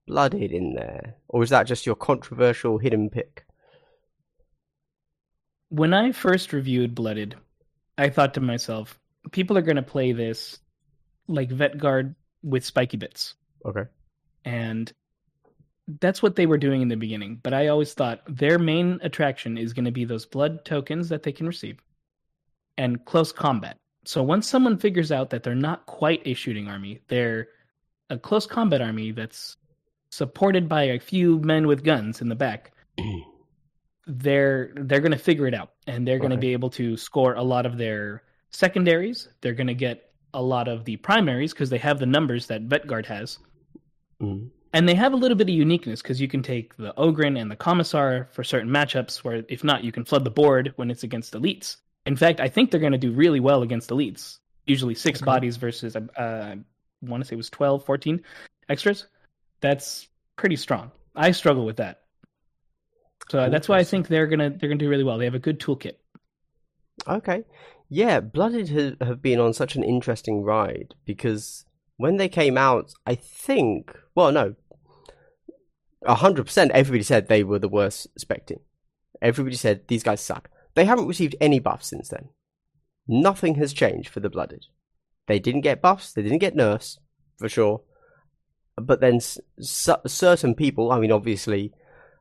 [0.08, 3.46] Blooded in there, or is that just your controversial hidden pick?
[5.68, 7.36] When I first reviewed Blooded,
[7.98, 8.98] I thought to myself,
[9.32, 10.60] people are going to play this
[11.28, 13.36] like vet guard with spiky bits.
[13.66, 13.84] Okay.
[14.46, 14.94] and
[16.00, 19.58] that's what they were doing in the beginning but i always thought their main attraction
[19.58, 21.78] is going to be those blood tokens that they can receive
[22.78, 27.02] and close combat so once someone figures out that they're not quite a shooting army
[27.10, 27.48] they're
[28.10, 29.58] a close combat army that's
[30.12, 32.72] supported by a few men with guns in the back
[34.08, 37.34] they're they're going to figure it out and they're going to be able to score
[37.34, 41.70] a lot of their secondaries they're going to get a lot of the primaries because
[41.70, 43.40] they have the numbers that vetguard has
[44.22, 44.50] Mm.
[44.74, 47.50] and they have a little bit of uniqueness because you can take the Ogryn and
[47.50, 51.04] the Commissar for certain matchups, where if not, you can flood the board when it's
[51.04, 51.78] against elites.
[52.06, 54.40] In fact, I think they're going to do really well against elites.
[54.66, 55.26] Usually six Okay.
[55.26, 56.58] bodies versus, uh, I
[57.02, 58.22] want to say it was 12, 14
[58.68, 59.08] extras.
[59.62, 60.92] That's pretty strong.
[61.16, 62.02] I struggle with that.
[63.30, 65.18] So uh, that's why I think they're gonna they're gonna do really well.
[65.18, 65.94] They have a good toolkit.
[67.08, 67.44] Okay.
[67.90, 71.66] Yeah, Blooded ha- have been on such an interesting ride because
[71.98, 74.56] when they came out, I think, well, no,
[76.06, 78.60] 100% everybody said they were the worst spec team.
[79.22, 80.50] Everybody said these guys suck.
[80.76, 82.30] They haven't received any buffs since then.
[83.08, 84.68] Nothing has changed for the Blooded.
[85.28, 87.00] They didn't get buffs, they didn't get nerfs,
[87.38, 87.82] for sure.
[88.78, 91.74] But then s- certain people, I mean, obviously,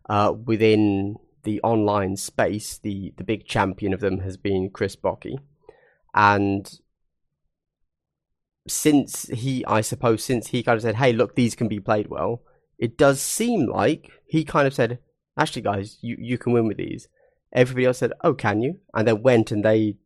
[0.09, 5.39] uh, within the online space, the, the big champion of them has been Chris Bocky.
[6.15, 6.71] And
[8.67, 12.09] since he, I suppose, since he kind of said, hey, look, these can be played
[12.09, 12.43] well,
[12.79, 14.99] it does seem like he kind of said,
[15.39, 17.09] actually, guys, you, you can win with these.
[17.53, 18.79] Everybody else said, oh, can you?
[18.95, 19.97] And then went and they,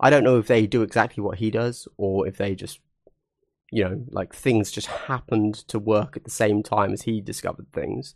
[0.00, 2.80] I don't know if they do exactly what he does or if they just,
[3.70, 7.72] you know, like things just happened to work at the same time as he discovered
[7.72, 8.14] things.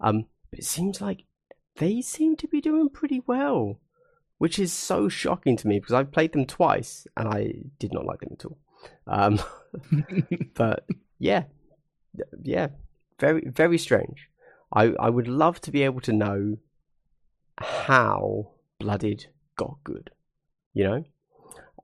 [0.00, 1.24] Um, but it seems like
[1.76, 3.80] they seem to be doing pretty well,
[4.42, 7.40] which is so shocking to me because I've played them twice and I
[7.78, 8.58] did not like them at all.
[9.06, 9.38] Um,
[10.54, 10.84] but
[11.18, 11.44] yeah,
[12.42, 12.68] yeah,
[13.20, 14.18] very very strange.
[14.74, 16.40] I I would love to be able to know
[17.58, 18.50] how
[18.80, 19.26] Blooded
[19.56, 20.10] got good.
[20.74, 21.04] You know,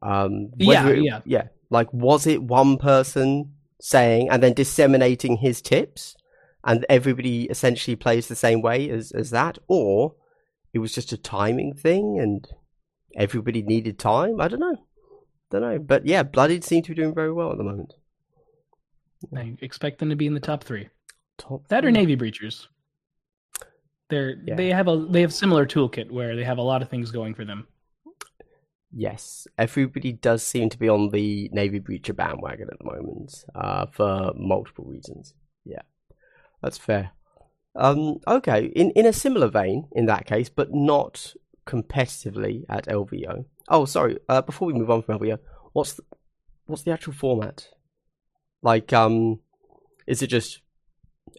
[0.03, 1.21] um, Yeah, it- yeah.
[1.25, 1.45] yeah.
[1.71, 6.17] Like, was it one person saying and then disseminating his tips,
[6.65, 10.15] and everybody essentially plays the same way as as that, or
[10.79, 12.47] it was just a timing thing and
[13.17, 14.41] everybody needed time?
[14.41, 14.77] I don't know,
[15.51, 15.79] don't know.
[15.79, 17.95] But yeah, Blooded seem to be doing very well at the moment.
[19.37, 20.89] I expect them to be in the top three.
[21.37, 21.91] Top That or.
[21.91, 22.67] Navy Breachers.
[24.09, 24.55] They're Yeah.
[24.55, 27.35] they have a they have similar toolkit where they have a lot of things going
[27.35, 27.67] for them.
[28.91, 33.85] Yes, everybody does seem to be on the Navy Breacher bandwagon at the moment, uh,
[33.93, 35.35] for multiple reasons.
[35.65, 35.83] Yeah,
[36.63, 37.11] that's fair.
[37.79, 41.35] Um, okay, in in a similar vein, in that case, but not
[41.67, 43.45] competitively at LVO.
[43.69, 44.19] Oh, sorry.
[44.29, 45.39] Uh, before we move on from LVO,
[45.73, 46.03] what's the,
[46.67, 47.69] what's the actual format?
[48.63, 49.41] Like, um,
[50.07, 50.61] is it just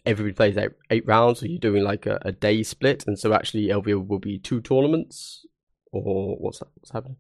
[0.06, 3.34] everybody plays eight, eight rounds, or you're doing like a, a day split, and so
[3.34, 5.46] actually LVO will be two tournaments,
[5.92, 7.18] or what's what's happening?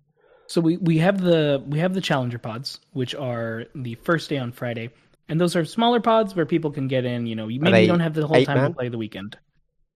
[0.48, 4.38] So we, we have the we have the challenger pods, which are the first day
[4.38, 4.92] on Friday,
[5.30, 7.26] and those are smaller pods where people can get in.
[7.26, 8.72] You know, you- maybe you don't have the whole time man?
[8.72, 9.38] to play the weekend.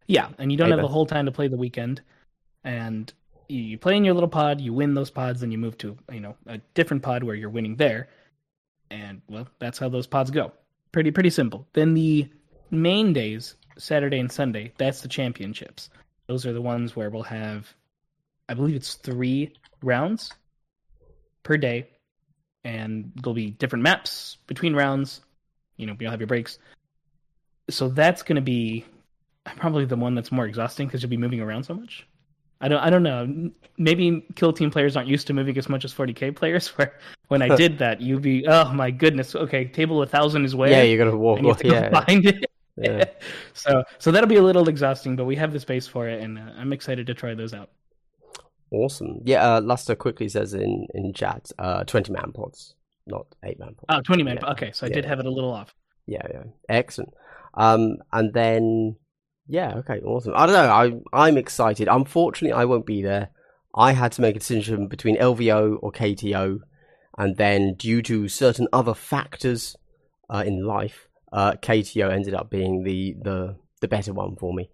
[0.08, 2.02] Yeah, and you don't Eight have the whole time to play the weekend,
[2.63, 3.12] and
[3.48, 5.98] you, you play in your little pod, you win those pods, and you move to
[6.12, 8.10] you know a different pod where you're winning there,
[8.91, 10.52] and well, that's how those pods go.
[10.91, 11.67] Pretty pretty simple.
[11.74, 12.30] Then the
[12.69, 15.89] main days, Saturday and Sunday, that's the championships.
[16.28, 17.74] Those are the ones where we'll have,
[18.50, 20.32] I believe it's three rounds
[21.43, 21.89] per day,
[22.63, 25.21] and there'll be different maps between rounds.
[25.78, 26.60] You know, you'll have your breaks.
[27.69, 28.86] So that's going to be
[29.43, 32.08] probably the one that's more exhausting because you'll be moving around so much.
[32.62, 33.52] I don't, I don't know.
[33.78, 36.67] Maybe kill team players aren't used to moving as much as 40k players.
[36.78, 36.97] Where
[37.28, 40.71] when I did that, you'd be, oh my goodness, okay, table a thousand is way.
[40.71, 41.39] Yeah, you're gonna walk.
[41.39, 42.45] and you have to go yeah, yeah, find it.
[42.78, 43.06] yeah.
[43.54, 46.39] so, so that'll be a little exhausting, but we have the space for it, and
[46.39, 47.69] uh, I'm excited to try those out.
[48.73, 49.19] Awesome.
[49.23, 53.75] Yeah, uh, Luster quickly says in in chat, uh, twenty man pods, not eight man
[53.75, 53.86] pods.
[53.89, 54.39] Oh, 20 man.
[54.41, 54.51] Yeah.
[54.51, 55.09] Okay, so I Yeah, did yeah.
[55.12, 55.75] have it a little off.
[56.07, 57.13] Yeah, yeah, excellent.
[57.53, 58.95] Um, and then
[59.47, 60.33] yeah, okay, awesome.
[60.36, 61.01] I don't know.
[61.13, 61.88] I I'm excited.
[61.88, 63.29] Unfortunately, I won't be there.
[63.75, 66.59] I had to make a decision between LVO or KTO,
[67.17, 69.75] and then due to certain other factors
[70.29, 74.69] uh, in life, uh, KTO ended up being the the the better one for me.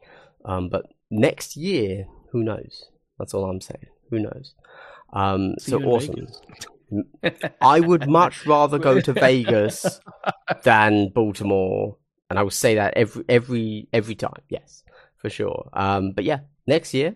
[0.46, 2.86] Um, but next year, who knows?
[3.20, 3.88] That's all I'm saying.
[4.10, 4.56] Who knows?
[5.14, 6.28] Um, See so awesome.
[7.62, 10.00] I would much rather go to Vegas
[10.64, 11.98] than Baltimore,
[12.30, 14.42] and I will say that every every every time.
[14.50, 14.84] Yes,
[15.18, 15.70] for sure.
[15.74, 17.16] Um, but yeah, next year,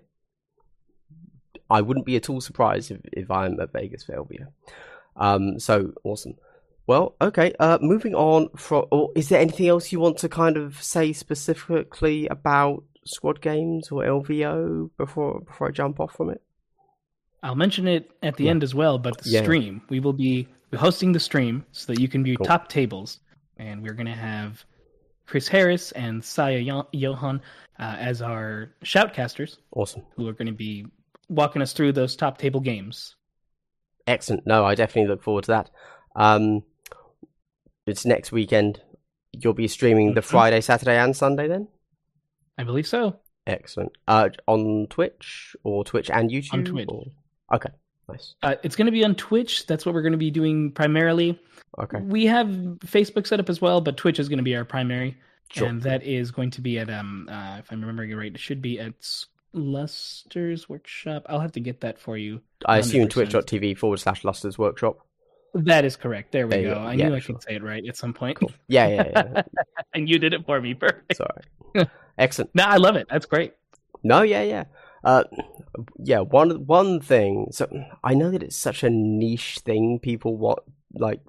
[1.69, 4.47] I wouldn't be at all surprised if, if I'm at Vegas for LVO.
[5.15, 6.35] Um, so awesome.
[6.85, 7.53] Well, okay.
[7.59, 8.85] Uh, moving on from.
[8.91, 13.89] Or is there anything else you want to kind of say specifically about Squad Games
[13.91, 16.41] or LVO before before I jump off from it?
[17.41, 18.51] I'll mention it at the Yeah.
[18.51, 19.41] end as well, but the Yeah.
[19.43, 22.45] stream, we will be hosting the stream so that you can view Cool.
[22.45, 23.19] top tables.
[23.57, 24.63] And we're going to have
[25.25, 27.41] Chris Harris and Saya Yo- Johan
[27.79, 30.03] uh, as our shoutcasters Awesome.
[30.15, 30.85] who are going to be
[31.29, 33.15] walking us through those top table games.
[34.07, 34.45] Excellent.
[34.47, 35.69] No, I definitely look forward to that.
[36.15, 36.63] Um,
[37.85, 38.81] it's next weekend.
[39.31, 40.25] You'll be streaming the Mhm.
[40.25, 41.67] Friday, Saturday, and Sunday then.
[42.57, 43.17] I believe so.
[43.47, 43.91] Excellent.
[44.07, 46.53] Uh, on Twitch or Twitch and YouTube.
[46.53, 46.87] On Twitch.
[46.89, 47.05] or-
[47.53, 47.69] Okay.
[48.09, 48.35] Nice.
[48.43, 49.65] Uh, it's going to be on Twitch.
[49.65, 51.39] That's what we're going to be doing primarily.
[51.79, 51.99] Okay.
[52.01, 55.17] We have Facebook set up as well, but Twitch is going to be our primary.
[55.51, 55.67] Sure.
[55.67, 58.39] and that is going to be at um uh, if I'm remembering it right, it
[58.39, 58.93] should be at
[59.53, 61.23] Luster's Workshop.
[61.27, 62.41] I'll have to get that for you.
[62.65, 63.09] I assume 100%.
[63.11, 64.99] twitch.tv forward slash Luster's Workshop.
[65.53, 66.31] That is correct.
[66.31, 66.73] There we There go.
[66.75, 66.79] go.
[66.81, 67.35] I Yeah, knew I sure.
[67.35, 68.51] could say it right at some point, Cool.
[68.67, 69.41] Yeah, yeah, yeah.
[69.93, 70.73] and you did it for me.
[70.73, 71.15] Perfect.
[71.17, 71.87] Sorry.
[72.17, 72.51] Excellent.
[72.53, 73.07] No, I love it.
[73.09, 73.53] That's great.
[74.03, 74.65] No, yeah, yeah.
[75.03, 75.23] Uh,
[75.97, 77.47] yeah, one one thing.
[77.51, 77.67] So
[78.03, 80.59] I know that it's such a niche thing people want,
[80.93, 81.21] like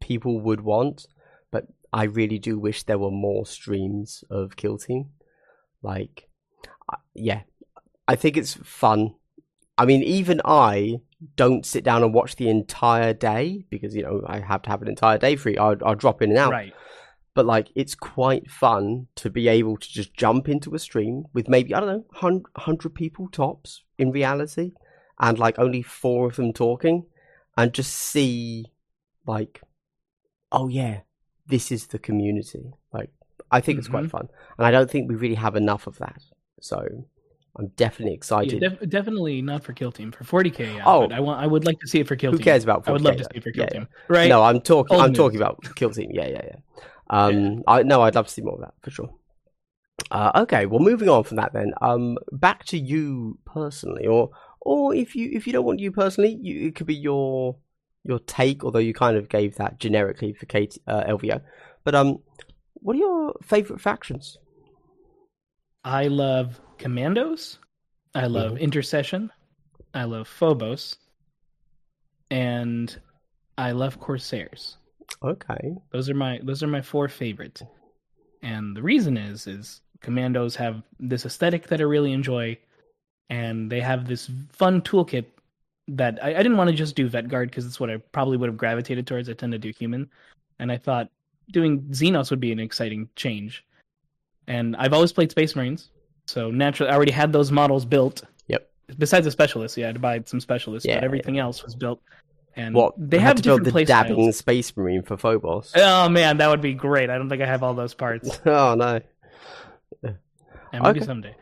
[0.00, 1.06] people would want,
[1.50, 5.10] but I really do wish there were more streams of Kill Team.
[5.82, 6.28] Like,
[6.90, 7.42] I- yeah,
[8.08, 9.14] I think it's fun.
[9.78, 11.00] I mean, even I
[11.36, 14.82] don't sit down and watch the entire day because you know I have to have
[14.82, 15.56] an entire day free.
[15.56, 16.74] I'll, I'll drop in and out Right.
[17.34, 21.48] But like it's quite fun to be able to just jump into a stream with
[21.48, 24.72] maybe I don't know hun- hundred people tops in reality,
[25.18, 27.06] and like only four of them talking,
[27.56, 28.66] and just see
[29.26, 29.60] like,
[30.50, 31.00] oh yeah,
[31.46, 32.72] this is the community.
[32.92, 33.10] Like,
[33.50, 34.10] I think it's quite Mhm.
[34.10, 34.28] fun,
[34.58, 36.22] and I don't think we really have enough of that.
[36.60, 36.86] So,
[37.56, 38.60] I'm definitely Yeah, excited.
[38.60, 40.10] def- definitely not for Kill Team.
[40.12, 40.84] For 40k, yeah.
[40.86, 41.08] Oh.
[41.10, 41.40] I want.
[41.40, 42.44] I would like to see it for Kill Who Team.
[42.44, 42.86] cares about?
[42.88, 43.88] I would 40K love to see it for Kill Yeah, Team.
[44.08, 44.28] Right?
[44.28, 44.98] No, I'm talking.
[44.98, 46.10] I'm talking about Kill Team.
[46.12, 46.56] Yeah, yeah, yeah.
[47.12, 49.10] Um, I no, I'd love to see more of that for sure.
[50.10, 51.72] Uh, okay, well, moving on from that then.
[51.80, 56.38] Um, back to you personally, or or if you if you don't want you personally,
[56.40, 57.56] you, it could be your
[58.02, 58.64] your take.
[58.64, 61.40] Although you kind of gave that generically for Kate uh, LVO,
[61.84, 62.18] but um,
[62.74, 64.38] what are your favorite factions?
[65.84, 67.58] I love Commandos.
[68.14, 68.60] I love Mhm.
[68.60, 69.30] Intercession.
[69.94, 70.96] I love Phobos.
[72.30, 73.00] And
[73.58, 74.78] I love Corsairs.
[75.22, 77.62] Okay, Those are my those are my four favorites.
[78.42, 82.58] And the reason is is Commandos have this aesthetic that I really enjoy,
[83.30, 85.26] and they have this fun toolkit
[85.88, 88.36] that I, I didn't want to just do Vet Guard because it's what I probably
[88.36, 89.28] would have gravitated towards.
[89.28, 90.10] I tend to do human,
[90.58, 91.08] and I thought
[91.52, 93.64] doing Xenos would be an exciting change.
[94.48, 95.90] And I've always played Space Marines,
[96.26, 98.24] so naturally I already had those models built.
[98.48, 98.68] Yep.
[98.98, 101.76] Besides the specialists, yeah, I had to buy some specialists, Yeah, but everything else was
[101.76, 102.00] built.
[102.54, 104.36] And what they have had to build different the play dabbing styles.
[104.36, 105.72] space marine for Phobos.
[105.74, 107.08] Oh man, that would be great.
[107.08, 108.40] I don't think I have all those parts.
[108.46, 109.00] oh no,
[110.02, 111.06] And maybe Okay.
[111.06, 111.34] someday.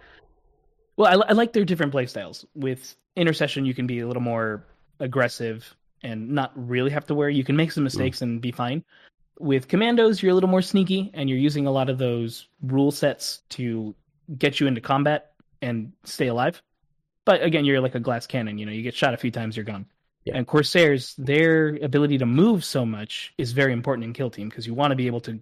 [0.97, 2.45] Well, I, I like their different playstyles.
[2.55, 4.67] With intercession, you can be a little more
[5.01, 7.35] aggressive and not really have to worry.
[7.35, 8.23] You can make some mistakes mm.
[8.23, 8.85] and be fine.
[9.39, 12.91] With commandos, you're a little more sneaky, and you're using a lot of those rule
[12.91, 13.95] sets to
[14.37, 15.33] get you into combat
[15.63, 16.63] and stay alive.
[17.25, 18.59] But again, you're like a glass cannon.
[18.59, 19.87] You know, you get shot a few times, you're gone.
[20.25, 20.37] Yeah.
[20.37, 24.67] And Corsairs, their ability to move so much is very important in Kill Team because
[24.67, 25.41] you want to be able to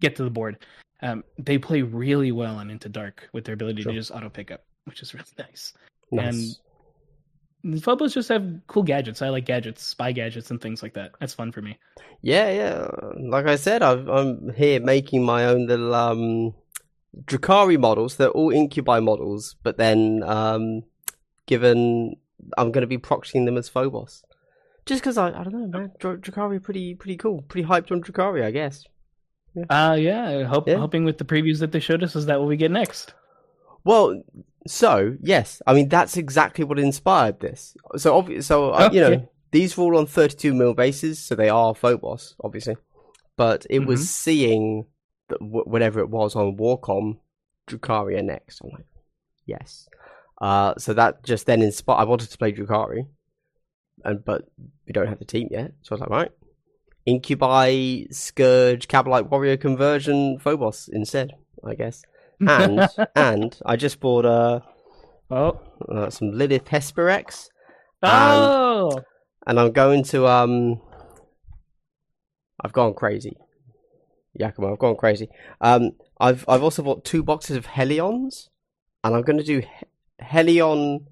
[0.00, 0.58] get to the board.
[1.02, 3.92] Um, they play really well on Into Dark with their ability Sure.
[3.92, 5.74] to just auto pick up, which is really nice.
[6.10, 6.60] nice.
[7.64, 9.22] The Phobos just have cool gadgets.
[9.22, 11.12] I like gadgets, spy gadgets, and things like that.
[11.18, 11.76] That's fun for me.
[12.22, 12.88] Yeah, yeah.
[13.28, 16.54] Like I said, I've, I'm here making my own little um,
[17.24, 18.16] Drukhari models.
[18.16, 20.84] They're all Incubi models, but then um,
[21.46, 22.16] given
[22.58, 24.22] I'm going to be proxying them as Phobos,
[24.84, 25.92] just because I, I don't know, man.
[25.98, 28.84] Dra- Drukhari pretty pretty cool, pretty hyped on Drukhari, I guess.
[29.70, 30.76] Uh yeah, hope, Yeah.
[30.76, 33.14] hoping with the previews that they showed us is that what we get next.
[33.84, 34.22] Well,
[34.66, 37.74] so yes, I mean that's exactly what inspired this.
[37.96, 39.28] So obvi- so uh, you know Okay.
[39.52, 42.76] these were all on 32 mil bases, so they are Phobos, obviously.
[43.38, 44.04] But it was Mhm.
[44.04, 44.86] seeing
[45.30, 47.18] w- whatever it was on Warcom,
[47.66, 48.60] Drukaria next.
[48.62, 48.86] I'm like,
[49.46, 49.88] yes.
[50.40, 51.98] Uh, so that just then inspired.
[51.98, 53.06] I wanted to play Drukhari,
[54.04, 54.42] and but
[54.86, 56.30] we don't have the team yet, so I was like, right,
[57.06, 61.32] Incubi, Scourge, Cabalite Warrior conversion, Phobos instead,
[61.64, 62.02] I guess.
[62.38, 64.60] And and I just bought uh,
[65.30, 65.58] oh,
[65.88, 67.48] uh some Lelith Hesperax,
[68.02, 69.00] oh,
[69.46, 70.82] and I'm going to um.
[72.62, 73.38] I've gone crazy,
[74.38, 74.70] Giacomo.
[74.70, 75.30] I've gone crazy.
[75.62, 78.50] Um, I've I've also bought two boxes of Hellions,
[79.02, 79.62] and I'm going to do
[80.18, 81.06] Hellion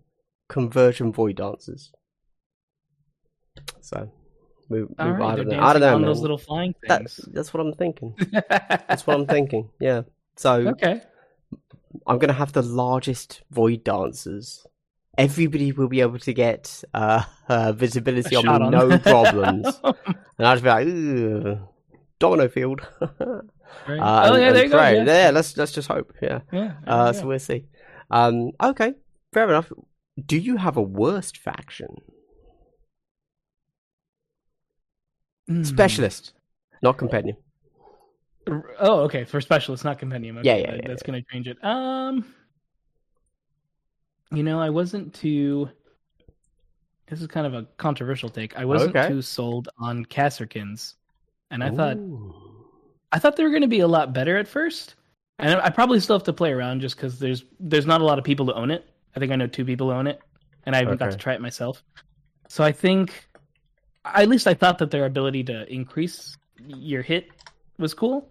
[0.48, 1.92] conversion void dancers.
[3.80, 4.10] So,
[4.68, 5.32] move, move, right.
[5.32, 5.60] I don't know.
[5.60, 7.20] I don't know, on those little flying things.
[7.32, 8.14] that's what I'm thinking.
[8.48, 9.70] That's what I'm thinking.
[9.80, 10.02] Yeah.
[10.36, 11.00] So okay.
[12.06, 14.66] I'm gonna have the largest void dancers.
[15.16, 19.66] Everybody will be able to get uh, uh visibility on on no problems.
[19.84, 21.58] and I'll just be like,
[22.18, 22.80] domino field.
[23.00, 23.06] uh,
[23.88, 23.98] Right.
[23.98, 24.76] and- oh yeah, and there you go.
[24.78, 25.04] Yeah.
[25.04, 26.12] Yeah, let's let's just hope.
[26.22, 26.40] Yeah.
[26.52, 27.66] Yeah, Uh, so we'll see.
[28.14, 28.94] Um, okay,
[29.32, 29.72] fair enough.
[30.24, 31.88] Do you have a worst faction?
[35.48, 35.64] Hmm.
[35.64, 36.32] Specialist,
[36.80, 37.36] not companion.
[38.46, 39.24] R- Oh, okay.
[39.24, 40.38] For specialist, not compendium.
[40.38, 41.62] Okay, Yeah, yeah, yeah, That's gonna change it.
[41.64, 42.24] Um,
[44.30, 45.68] you know, I wasn't too.
[47.08, 48.56] This is kind of a controversial take.
[48.56, 49.08] I wasn't Okay.
[49.08, 50.94] too sold on Kasrkins,
[51.50, 51.98] and I thought
[53.12, 54.94] I thought they were going to be a lot better at first,
[55.38, 58.04] and I I probably still have to play around just because there's there's not a
[58.04, 58.86] lot of people to own it.
[59.16, 60.20] I think I know two people own it,
[60.66, 61.82] and I haven't got to try it myself.
[62.48, 63.26] So I think,
[64.04, 67.28] at least I thought that their ability to increase your hit
[67.78, 68.30] was cool.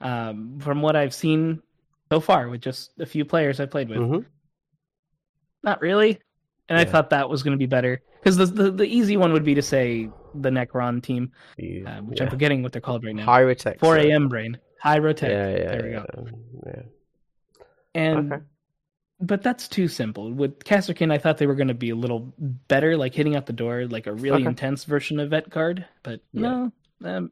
[0.00, 1.62] Um, from what I've seen
[2.10, 4.24] so far with just a few players I played with, Mhm.
[5.62, 6.18] not really.
[6.68, 9.32] And I thought that was going to be better because the, the the easy one
[9.32, 12.24] would be to say the Necron team, uh, which yeah.
[12.24, 13.24] I'm forgetting what they're called right now.
[13.26, 13.78] Hierotek.
[13.78, 14.28] 4 so- a.m.
[14.28, 15.28] brain, Hierotek.
[15.28, 16.04] Yeah, yeah, there we go.
[16.66, 16.82] yeah, yeah.
[17.94, 18.42] And Okay.
[19.20, 20.32] but that's too simple.
[20.32, 23.46] With Kasrkin, I thought they were going to be a little better, like hitting out
[23.46, 24.48] the door, like a really Okay.
[24.48, 25.86] intense version of Vet Guard.
[26.02, 26.70] But Yeah.
[27.00, 27.30] no, um,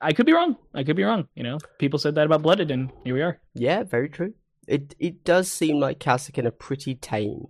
[0.00, 0.56] I could be wrong.
[0.74, 1.28] I could be wrong.
[1.34, 3.40] You know, people said that about Blooded, and here we are.
[3.54, 4.34] Yeah, very true.
[4.68, 7.46] It it does seem like Kasrkin are pretty tame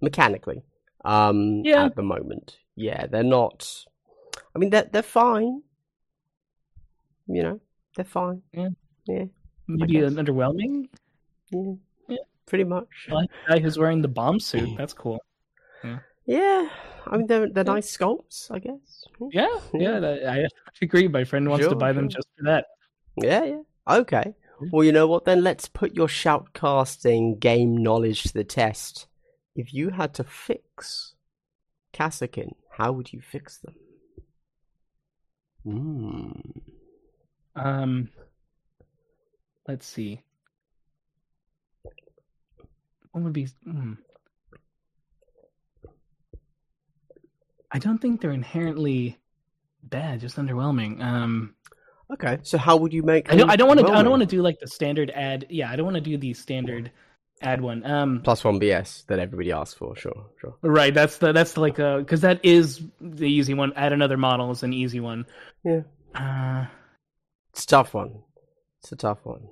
[0.00, 0.62] mechanically.
[1.04, 1.84] Um, Yeah.
[1.86, 3.84] at the moment, yeah, they're not.
[4.54, 5.62] I mean, they're they're fine.
[7.26, 7.60] You know,
[7.98, 8.42] they're fine.
[8.52, 9.24] Yeah,
[9.66, 10.88] maybe an underwhelming.
[11.50, 11.72] Yeah,
[12.08, 12.16] Yeah.
[12.46, 12.86] pretty much.
[13.10, 14.70] I like the guy who's wearing the bomb suit.
[14.78, 15.18] That's cool.
[16.26, 16.68] Yeah,
[17.06, 19.04] I mean, they're they're nice sculpts, I guess.
[19.32, 20.46] Yeah, yeah, that- I
[20.82, 21.08] agree.
[21.08, 22.66] My friend wants to Sure, buy them just for that.
[23.16, 23.62] Yeah, yeah.
[23.88, 24.34] Okay.
[24.70, 25.24] Well, you know what?
[25.24, 29.06] Then let's put your shoutcasting game knowledge to the test.
[29.56, 31.14] If you had to fix
[31.94, 33.74] Kasrkin, how would you fix them?
[35.64, 36.30] Hmm.
[37.58, 38.08] Um,
[39.66, 40.22] let's see.
[43.12, 43.48] What would be?
[43.64, 43.94] Hmm.
[47.70, 49.18] I don't think they're inherently
[49.82, 51.02] bad, just underwhelming.
[51.02, 51.54] Um,
[52.10, 52.38] Okay.
[52.42, 53.30] So how would you make?
[53.32, 53.50] I don't.
[53.50, 53.88] I don't want to.
[53.88, 55.46] I don't want to do like the standard ad.
[55.50, 56.90] Yeah, I don't want to do the standard
[57.42, 57.84] ad one.
[57.84, 59.94] Um, plus one BS that everybody asks for.
[59.94, 60.56] Sure, sure.
[60.62, 60.92] right.
[60.94, 61.32] That's the.
[61.32, 63.74] That's like a because that is the easy one.
[63.76, 65.26] Add another model is an easy one.
[65.64, 65.82] Yeah.
[66.14, 66.66] Uh,
[67.58, 68.22] It's a tough one.
[68.80, 69.48] It's a tough one.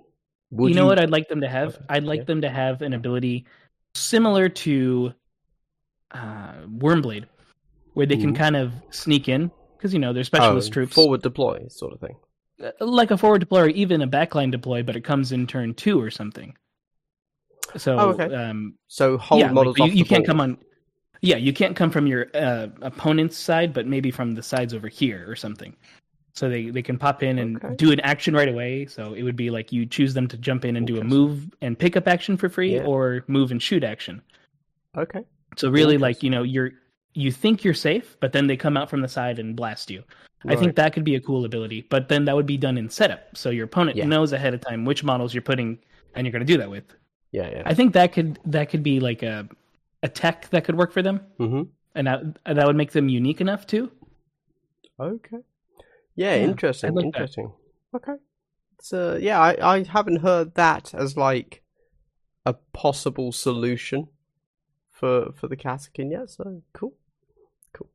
[0.53, 1.77] Would you know what I'd like them to have?
[1.89, 2.25] I'd like yeah.
[2.27, 3.47] them to have an ability
[3.97, 5.13] similar to
[6.13, 7.25] uh, Wyrmblade,
[7.95, 8.37] where they can Mhm.
[8.37, 12.01] kind of sneak in because you know they're Oh, specialist troops, forward deploy sort of
[12.01, 12.15] thing.
[12.63, 15.75] Uh, like a forward deploy or even a backline deploy, but it comes in turn
[15.75, 16.57] two or something.
[17.77, 18.33] So, Oh, okay.
[18.33, 20.59] um, So hold yeah, like, models you, off you the can't come on.
[21.23, 24.87] Yeah, you can't come from your uh, opponent's side, but maybe from the sides over
[24.87, 25.75] here or something.
[26.37, 27.75] So they, they can pop in and Okay.
[27.77, 28.85] do an action right away.
[28.87, 31.49] So it would be like you choose them to jump in and do a move
[31.63, 32.85] and pick up action for free, Yeah.
[32.85, 34.21] or move and shoot action.
[34.97, 35.21] Okay.
[35.57, 36.73] So really, like you know, you're
[37.15, 40.03] you think you're safe, but then they come out from the side and blast you.
[40.49, 42.89] I think that could be a cool ability, but then that would be done in
[42.91, 44.05] setup, so your opponent Yeah.
[44.05, 45.79] knows ahead of time which models you're putting,
[46.15, 46.85] and you're going to do that with.
[47.33, 47.63] Yeah, yeah.
[47.67, 49.49] I think that could that could be like a
[50.03, 51.63] a tech that could work for them, Mm-hmm.
[51.95, 53.91] and that that would make them unique enough too.
[55.01, 55.39] Okay.
[56.17, 56.91] Yeah, Yeah, interesting.
[56.91, 57.07] I like that.
[57.07, 57.53] interesting.
[57.95, 58.15] Okay.
[58.81, 61.63] So yeah, I, I haven't heard that as like
[62.45, 64.09] a possible solution
[64.91, 66.31] for for the Kasrkin yet.
[66.31, 66.95] So cool,
[67.73, 67.89] cool.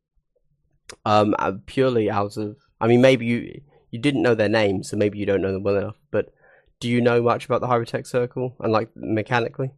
[1.06, 3.62] Um, uh, purely out of, I mean, maybe you
[3.92, 5.98] you didn't know their names, so maybe you don't know them well enough.
[6.12, 6.34] But
[6.80, 9.72] do you know much about the Hierotek Circle and like mechanically,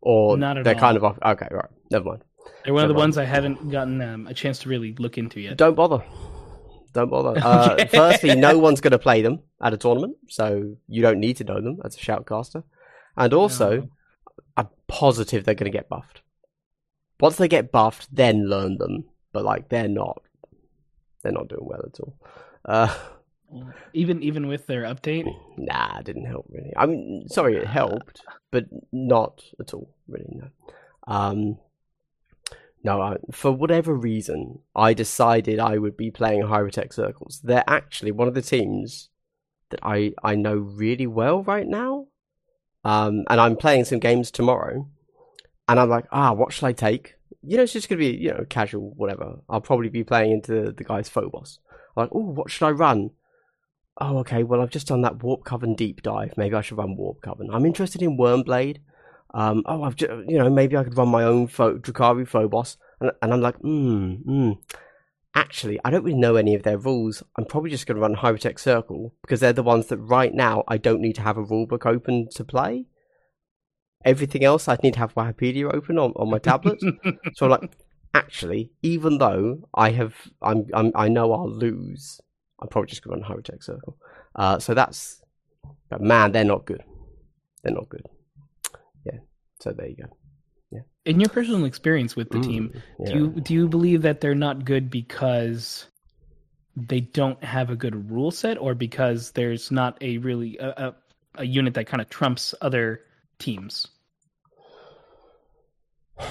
[0.00, 1.18] or Not at they're kind of off?
[1.24, 2.22] Okay, right, never mind.
[2.64, 3.02] They're one of the mind.
[3.02, 5.56] ones I haven't gotten um, a chance to really look into yet.
[5.56, 6.02] Don't bother.
[6.94, 7.38] Don't bother.
[7.44, 7.84] Uh.
[7.86, 11.44] Firstly, no one's going to play them at a tournament, so you don't need to
[11.44, 12.62] know them as a shoutcaster.
[13.16, 13.88] And also, No.
[14.56, 16.22] I'm positive they're going to get buffed.
[17.20, 19.04] Once they get buffed, then learn them.
[19.32, 20.22] But like, they're not.
[21.22, 22.14] They're not doing well at all.
[22.64, 22.94] Uh,
[23.92, 25.26] Even even with their update,
[25.56, 26.72] nah, it didn't help really.
[26.76, 30.36] I mean, sorry, it helped, but not at all really.
[30.42, 30.48] No.
[31.06, 31.58] Um,
[32.84, 37.40] no, I, for whatever reason, I decided I would be playing Hierotek Circles.
[37.42, 39.08] They're actually one of the teams
[39.70, 42.08] that I, I know really well right now.
[42.84, 44.86] Um, and I'm playing some games tomorrow.
[45.66, 47.14] And I'm like, ah, what shall I take?
[47.42, 49.40] You know, it's just going to be, you know, casual, whatever.
[49.48, 51.60] I'll probably be playing into the guy's Phobos.
[51.96, 53.12] I'm like, oh, what should I run?
[53.98, 56.34] Oh, okay, well, I've just done that Warp Coven deep dive.
[56.36, 57.48] Maybe I should run Warp Coven.
[57.50, 58.78] I'm interested in Wyrmblade.
[59.34, 62.78] Um, oh, I've just, you know, maybe I could run my own Pho- Drukhari Phobos.
[63.00, 64.52] And, and I'm like, hmm, hmm.
[65.34, 67.24] Actually, I don't really know any of their rules.
[67.36, 70.62] I'm probably just going to run Hierotek Circle because they're the ones that right now
[70.68, 72.86] I don't need to have a rulebook open to play.
[74.04, 76.78] Everything else I'd need to have Wikipedia open on, on my tablet.
[77.34, 77.76] so I'm like,
[78.14, 82.20] actually, even though I have, I'm, I'm, I know I'll lose.
[82.60, 83.96] I'm probably just going to run Hierotek Circle.
[84.36, 85.20] Uh, so that's,
[85.88, 86.84] but man, they're not good.
[87.64, 88.06] They're not good.
[89.60, 90.16] So there you go.
[90.70, 90.80] Yeah.
[91.04, 93.12] in your personal experience with the team, Mm, yeah.
[93.12, 95.86] do you do you believe that they're not good because
[96.76, 100.94] they don't have a good rule set, or because there's not a really a, a,
[101.36, 103.00] a unit that kind of trumps other
[103.38, 103.86] teams?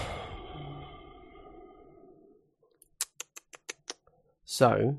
[4.46, 4.98] So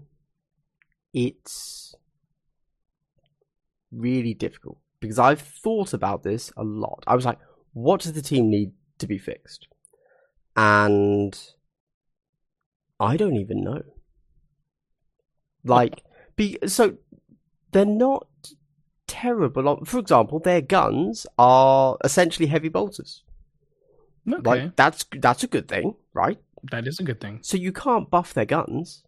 [1.12, 1.94] it's
[3.92, 7.04] really difficult because I've thought about this a lot.
[7.06, 7.38] I was like,
[7.74, 9.68] what does the team need to be fixed?
[10.56, 11.38] And
[12.98, 13.82] I don't even know.
[15.64, 16.02] Like,
[16.36, 16.96] be, so
[17.72, 18.26] they're not
[19.06, 19.84] terrible.
[19.84, 23.22] For example, their guns are essentially heavy bolters.
[24.26, 26.38] Okay, Like that's that's a good thing, right?
[26.70, 27.40] that is a good thing.
[27.42, 29.04] So you can't buff their guns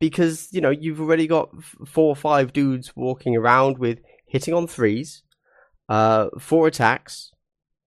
[0.00, 1.50] because you know you've already got
[1.86, 5.22] four or five dudes walking around with hitting on threes,
[5.88, 7.30] uh, four attacks,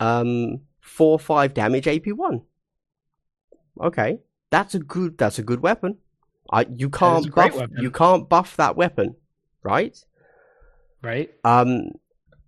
[0.00, 2.42] um, four or five damage AP one.
[3.80, 4.18] okay,
[4.50, 5.98] that's a good that's a good weapon.
[6.50, 9.14] I you can't buff you can't buff that weapon,
[9.62, 9.96] right?
[11.02, 11.30] Right?
[11.44, 11.92] Um,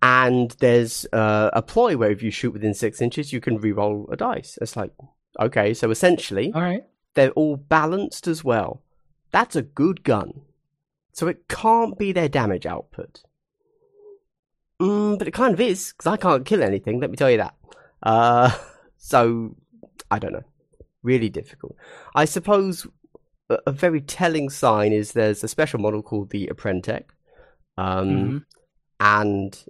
[0.01, 4.09] and there's uh, a ploy where if you shoot within six inches, you can re-roll
[4.11, 4.57] a dice.
[4.61, 4.91] It's like
[5.39, 6.83] okay, so essentially All right.
[7.13, 8.81] they're all balanced as well.
[9.31, 10.41] That's a good gun.
[11.13, 13.23] So it can't be their damage output.
[14.81, 17.37] Mm, but it kind of is, because I can't kill anything, let me tell you
[17.37, 17.55] that.
[18.01, 18.51] Uh,
[18.97, 19.55] so,
[20.11, 20.43] I don't know.
[21.03, 21.75] Really difficult.
[22.15, 22.87] I suppose
[23.49, 27.03] a, very telling sign is there's a special model called the Apprentek.
[27.77, 28.45] Um, Mhm.
[28.99, 29.65] and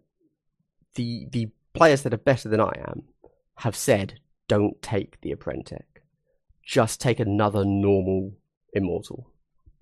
[0.96, 3.04] the the players that are better than I am
[3.60, 5.86] have said don't take the Apprentek.
[6.64, 8.34] Just take another normal
[8.74, 9.32] immortal.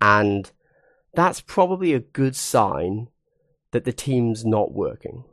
[0.00, 0.50] And
[1.14, 3.08] that's probably a good sign
[3.72, 5.24] that the team's not working.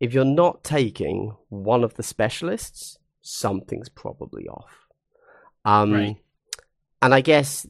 [0.00, 4.86] If you're not taking one of the specialists, something's probably off.
[5.64, 6.16] Um, Right.
[7.00, 7.66] And I guess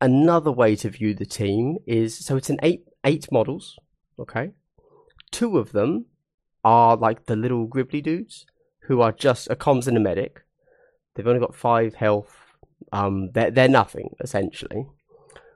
[0.00, 3.76] another way to view the team is so it's an eight eight models,
[4.18, 4.52] okay.
[5.30, 6.06] Two of them
[6.64, 8.46] are like the little gribbly dudes
[8.84, 10.42] who are just a comms and a medic.
[11.14, 12.36] They've only got five health.
[12.92, 14.86] Um, they're they're nothing essentially,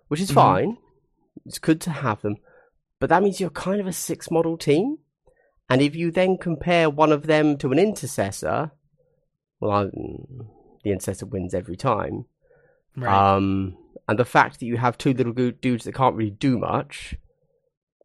[0.09, 0.35] which is Mhm.
[0.35, 0.79] fine.
[1.47, 2.37] It's good to have them,
[3.05, 4.97] but that means you're kind of a six model team.
[5.69, 8.71] And if you then compare one of them to an intercessor,
[9.61, 9.85] well, I,
[10.85, 12.25] the intercessor wins every time.
[12.97, 13.35] Right.
[13.35, 13.77] Um,
[14.09, 17.15] and the fact that you have two little dudes that can't really do much,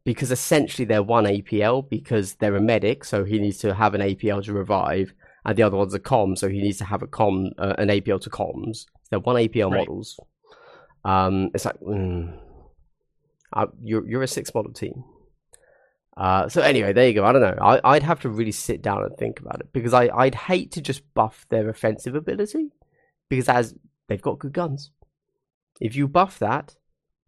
[0.04, 4.02] because essentially they're one APL because they're a medic, so he needs to have an
[4.02, 5.14] APL to revive,
[5.46, 7.88] and the other one's a com, so he needs to have a com, uh, an
[7.88, 8.84] APL to comms.
[9.10, 9.80] They're one APL Right.
[9.80, 10.20] models.
[11.06, 12.38] Um, it's like mm,
[13.54, 15.04] uh, you're you're a six model team.
[16.18, 17.24] Uh, so anyway, there you go.
[17.24, 17.58] I don't know.
[17.62, 20.74] I, I'd have to really sit down and think about it because I, I'd hate
[20.74, 22.72] to just buff their offensive ability
[23.30, 23.74] because as
[24.08, 24.92] they've got good guns.
[25.80, 26.76] If you buff that,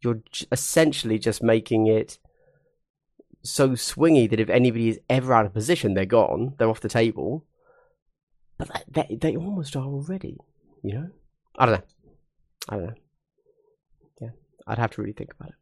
[0.01, 2.19] you're essentially just making it
[3.43, 6.55] so swingy that if anybody is ever out of position, they're gone.
[6.57, 7.45] They're off the table.
[8.57, 10.37] But they they almost are already.
[10.83, 11.09] You know.
[11.57, 11.85] I don't know.
[12.69, 12.93] I don't know.
[14.21, 14.29] Yeah,
[14.67, 15.55] I'd have to really think about it.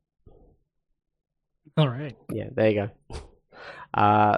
[1.78, 2.16] All right.
[2.32, 3.18] Yeah, there you go.
[3.94, 4.38] Uh,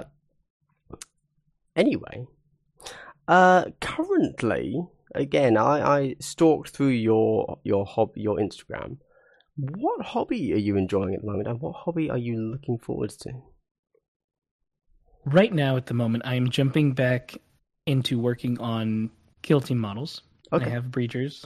[1.76, 2.26] anyway,
[3.28, 8.98] uh, currently, again, I, I stalked through your your hob your Instagram.
[9.56, 13.10] What hobby are you enjoying at the moment, and what hobby are you looking forward
[13.10, 13.32] to?
[15.24, 17.36] Right now, at the moment, I am jumping back
[17.86, 19.10] into working on
[19.42, 20.22] kill team models.
[20.52, 20.66] Okay.
[20.66, 21.44] I have breachers,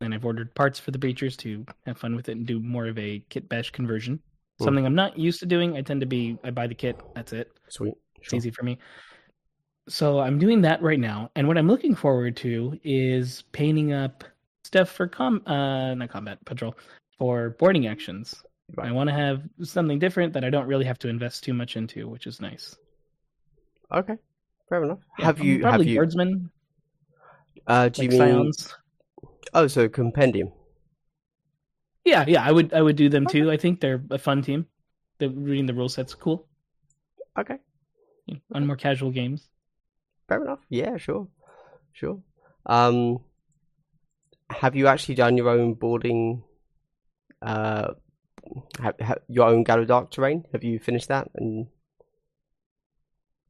[0.00, 2.86] and I've ordered parts for the breachers to have fun with it and do more
[2.86, 4.20] of a kit bash conversion.
[4.64, 5.76] Something I'm not used to doing.
[5.76, 6.98] I tend to be I buy the kit.
[7.14, 7.50] That's it.
[7.68, 7.94] Sweet.
[8.22, 8.78] It's easy for me.
[9.88, 14.24] So I'm doing that right now, and what I'm looking forward to is painting up
[14.64, 16.76] stuff for com uh not combat patrol
[17.18, 18.42] for boarding actions.
[18.74, 18.88] Right.
[18.88, 21.76] I want to have something different that I don't really have to invest too much
[21.76, 22.74] into, which is nice.
[23.94, 24.16] Okay.
[24.68, 24.98] Fair enough.
[25.18, 25.60] Yeah, have you?
[25.60, 26.00] probably Have you?
[26.00, 26.50] boardsmen
[27.68, 28.28] Uh, do like you mean?
[28.28, 28.74] scions?
[29.54, 30.50] Oh, so compendium.
[32.06, 33.50] Yeah, yeah, I would I would do them too.
[33.50, 34.66] I think they're a fun team.
[35.18, 36.46] The reading the rule set's cool.
[37.36, 37.58] Okay.
[38.26, 39.48] You know, on more casual games.
[40.28, 40.60] Fair enough.
[40.68, 41.26] Yeah, sure,
[41.92, 42.20] sure.
[42.64, 43.20] Um,
[44.50, 46.42] have you actually done your own boarding?
[47.42, 47.94] Uh,
[48.80, 50.44] have, have your own Gallowdark terrain?
[50.52, 51.28] Have you finished that?
[51.34, 51.66] And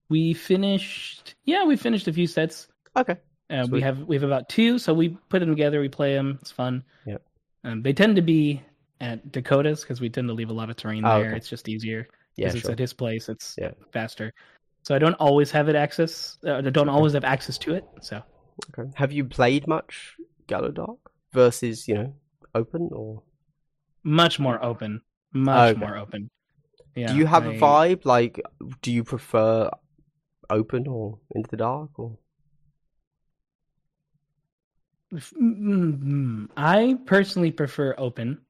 [0.09, 1.35] We finished.
[1.45, 2.69] Yeah, we finished a few sets.
[2.97, 3.17] okay,
[3.51, 5.81] Uh, we have we have about two, so we put them together.
[5.81, 6.39] We play them.
[6.41, 6.85] It's fun.
[7.07, 7.23] Yep.
[7.67, 8.63] Um, they tend to be
[9.01, 11.29] at Dakotas because we tend to leave a lot of terrain Oh, there.
[11.31, 11.37] okay.
[11.37, 12.07] It's just easier
[12.37, 12.73] yeah, because it's sure.
[12.73, 13.29] at his place.
[13.29, 13.73] It's Yeah.
[13.93, 14.33] faster.
[14.85, 16.39] So I don't always have it access.
[16.47, 17.85] Uh, I don't always have access to it.
[18.01, 18.23] So
[18.71, 18.89] Okay.
[18.95, 20.99] Have you played much Dark
[21.33, 22.15] versus you know
[22.55, 23.23] open or?
[24.05, 25.01] much more open.
[25.33, 25.81] Much Okay.
[25.85, 26.31] more open.
[26.95, 27.09] Yeah.
[27.09, 28.07] do you have a I- vibe?
[28.07, 28.41] Like,
[28.81, 29.69] do you prefer
[30.49, 32.17] open or into the dark or?
[35.17, 38.41] Mm, I personally prefer open.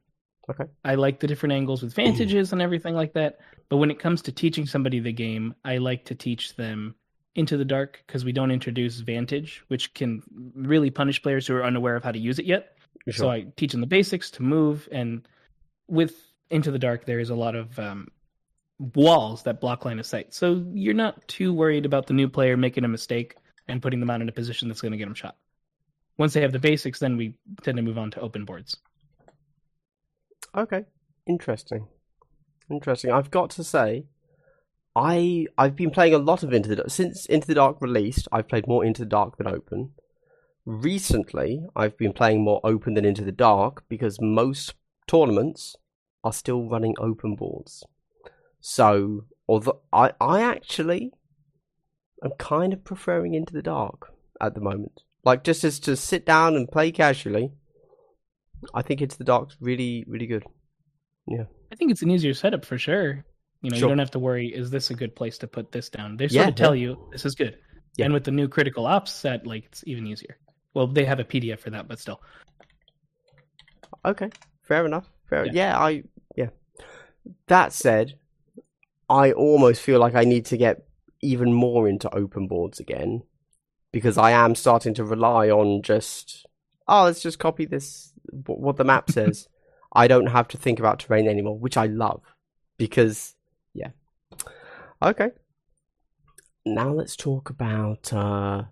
[0.49, 0.65] Okay.
[0.85, 3.39] I like the different angles with vantages and everything like that.
[3.69, 6.95] But when it comes to teaching somebody the game, I like to teach them
[7.35, 10.23] into the dark because we don't introduce vantage, which can
[10.55, 12.77] really punish players who are unaware of how to use it yet.
[13.13, 15.29] So I teach them the basics to move, and
[15.87, 16.15] with
[16.51, 18.09] Into the Dark, there is a lot of um,
[18.95, 20.35] walls that block line of sight.
[20.35, 23.37] So you're not too worried about the new player making a mistake
[23.69, 25.37] and putting them out in a position that's going to get them shot.
[26.19, 28.77] Once they have the basics, then we tend to move on to open boards.
[30.57, 30.85] Okay,
[31.27, 31.87] interesting,
[32.71, 33.11] interesting.
[33.13, 34.07] I've got to say,
[34.95, 38.29] I I've been playing a lot of Into the Dark since Into the Dark released.
[38.33, 39.91] I've played more Into the Dark than Open.
[40.67, 44.75] recently I've been playing more open than into the dark because most
[45.07, 45.77] tournaments
[46.25, 47.85] are still running open boards.
[48.61, 51.13] So, although I, I actually
[52.25, 55.03] am kind of preferring into the dark at the moment.
[55.27, 57.51] Like just as to sit down and play casually,
[58.73, 60.45] I think into the dark's really, really good.
[61.27, 61.47] Yeah.
[61.73, 63.25] I think it's an easier setup for sure.
[63.61, 63.89] You know, Sure.
[63.89, 66.17] you don't have to worry, is this a good place to put this down?
[66.17, 66.91] They sort Yeah, of tell yeah.
[66.91, 67.59] you this is good.
[67.97, 68.05] Yeah.
[68.05, 70.39] And with the new critical ops set, like it's even easier.
[70.75, 72.21] Well, they have a PDF for that, but still.
[74.05, 74.31] Okay,
[74.63, 75.11] fair enough.
[75.29, 75.47] Fair.
[75.47, 75.53] Yeah.
[75.55, 75.79] Yeah.
[75.79, 76.03] I
[76.37, 76.51] yeah.
[77.49, 78.17] That said,
[79.09, 80.87] I almost feel like I need to get
[81.21, 83.23] even more into open boards again
[83.97, 86.45] because I am starting to rely on just
[86.87, 88.13] oh, let's just copy this
[88.45, 89.49] what the map says.
[89.91, 92.21] I don't have to think about terrain anymore, which I love
[92.77, 93.37] because
[93.73, 93.93] yeah.
[95.01, 95.31] Okay.
[96.67, 98.65] Now let's talk about uh,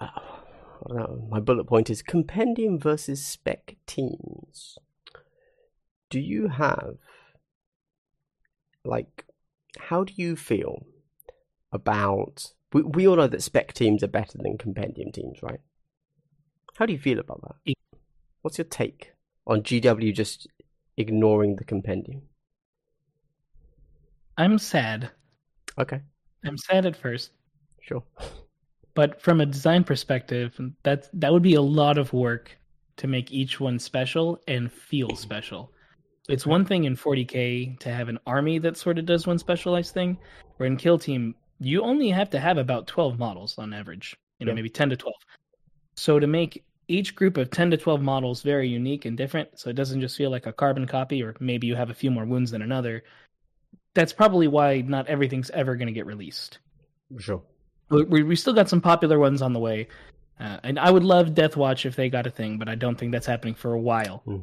[0.00, 1.28] uh I don't know.
[1.28, 4.78] My bullet point is compendium versus spec teams.
[6.08, 6.98] Do you have
[8.84, 9.24] like
[9.76, 10.86] how do you feel
[11.72, 15.60] about we, we all know that spec teams are better than compendium teams, right?
[16.76, 17.74] How do you feel about that?
[18.42, 19.12] What's your take
[19.46, 20.46] on GW just
[20.96, 22.22] ignoring the compendium?
[24.38, 25.10] I'm sad.
[25.78, 26.00] Okay,
[26.44, 27.32] I'm sad at first,
[27.80, 28.02] sure.
[28.94, 32.56] but from a design perspective, that that would be a lot of work
[32.96, 35.16] to make each one special and feel mm-hmm.
[35.16, 35.72] special.
[36.28, 39.92] It's one thing in 40k to have an army that sort of does one specialized
[39.94, 40.16] thing,
[40.56, 44.46] where in Kill Team you only have to have about 12 models on average, you
[44.46, 44.56] know, Yeah.
[44.56, 45.14] maybe 10 to 12.
[45.94, 49.70] So to make each group of 10 to 12 models very unique and different, so
[49.70, 52.24] it doesn't just feel like a carbon copy, or maybe you have a few more
[52.24, 53.04] wounds than another.
[53.94, 56.58] That's probably why not everything's ever going to get released.
[57.18, 57.42] Sure.
[57.90, 59.88] We, we still got some popular ones on the way,
[60.38, 62.96] uh, and I would love Death Watch if they got a thing, but I don't
[62.96, 64.38] think that's happening for a while, Hmm.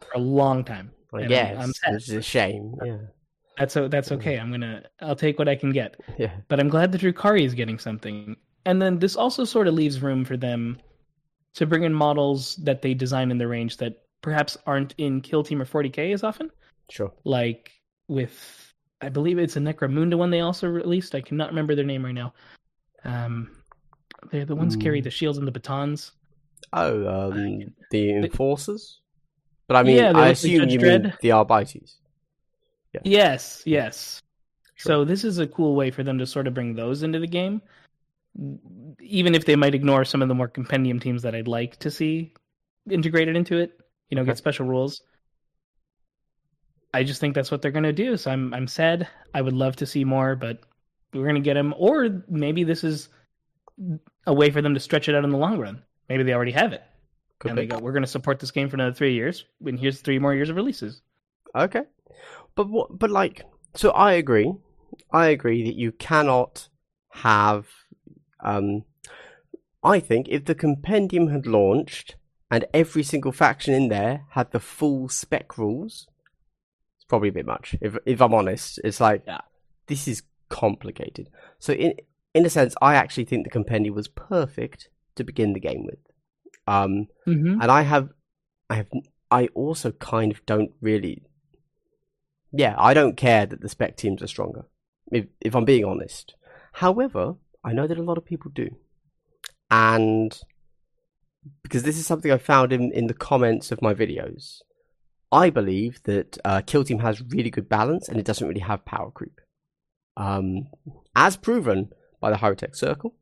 [0.00, 0.92] for a long time.
[1.12, 1.94] I And I'm- I'm sad.
[1.94, 2.74] which a shame.
[2.84, 2.98] Yeah.
[3.58, 4.38] That's o- that's okay.
[4.38, 6.32] I'm gonna I'll take what I can get, Yeah.
[6.48, 8.36] but I'm glad that Drukhari is getting something.
[8.64, 10.78] And then this also sort of leaves room for them
[11.54, 15.42] to bring in models that they design in the range that perhaps aren't in Kill
[15.42, 16.50] Team or 40k as often,
[16.90, 17.12] Sure.
[17.24, 17.72] like
[18.08, 18.72] with
[19.02, 21.14] I believe it's a Necromunda one they also released.
[21.14, 22.34] I cannot remember their name right now.
[23.04, 23.50] Um,
[24.30, 25.04] they're the ones who carry Hmm.
[25.04, 26.12] the shields and the batons.
[26.72, 29.00] Oh, um, the enforcers.
[29.66, 31.96] But I mean, Yeah, I like assume you mean the Arbites.
[33.04, 34.22] Yes, yes.
[34.74, 34.90] Sure.
[34.90, 37.26] So this is a cool way for them to sort of bring those into the
[37.26, 37.60] game,
[39.00, 41.90] even if they might ignore some of the more compendium teams that I'd like to
[41.90, 42.34] see
[42.90, 43.78] integrated into it.
[44.08, 44.30] You know, Okay.
[44.30, 45.02] get special rules.
[46.92, 48.16] I just think that's what they're gonna do.
[48.16, 49.06] So I'm I'm sad.
[49.34, 50.60] I would love to see more, but
[51.12, 51.72] we're gonna get them.
[51.76, 53.08] Or maybe this is
[54.26, 55.82] a way for them to stretch it out in the long run.
[56.08, 56.82] Maybe they already have it,
[57.38, 57.62] Could and be.
[57.62, 60.34] they go, "We're gonna support this game for another three years, and here's three more
[60.34, 61.00] years of releases."
[61.54, 61.82] Okay,
[62.64, 62.98] but what?
[62.98, 63.42] But like,
[63.74, 64.52] so I agree.
[65.12, 66.68] I agree that you cannot
[67.12, 67.66] have.
[68.42, 68.84] Um,
[69.82, 72.16] I think if the compendium had launched
[72.50, 76.06] and every single faction in there had the full spec rules,
[76.96, 77.76] it's probably a bit much.
[77.80, 79.40] If if I'm honest, it's like Yeah.
[79.86, 81.28] this is complicated.
[81.58, 81.94] So in
[82.34, 85.98] in a sense, I actually think the compendium was perfect to begin the game with.
[86.66, 87.60] Um, Mm-hmm.
[87.60, 88.10] and I have,
[88.68, 88.88] I have,
[89.30, 91.22] I also kind of don't really.
[92.52, 94.64] Yeah, I don't care that the spec teams are stronger,
[95.12, 96.34] if if I'm being honest.
[96.74, 97.34] However,
[97.64, 98.76] I know that a lot of people do,
[99.70, 100.38] and
[101.62, 104.60] because this is something I found in in the comments of my videos,
[105.32, 108.84] I believe that uh, Kill Team has really good balance and it doesn't really have
[108.84, 109.40] power creep,
[110.16, 110.68] um,
[111.14, 111.90] as proven
[112.20, 113.14] by the Hierotek Circle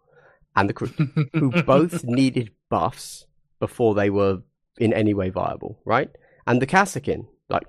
[0.57, 0.89] and the crew
[1.35, 3.27] who both needed buffs
[3.61, 4.39] before they were
[4.79, 6.11] in any way viable, right?
[6.47, 7.65] And the Kasrkin, like,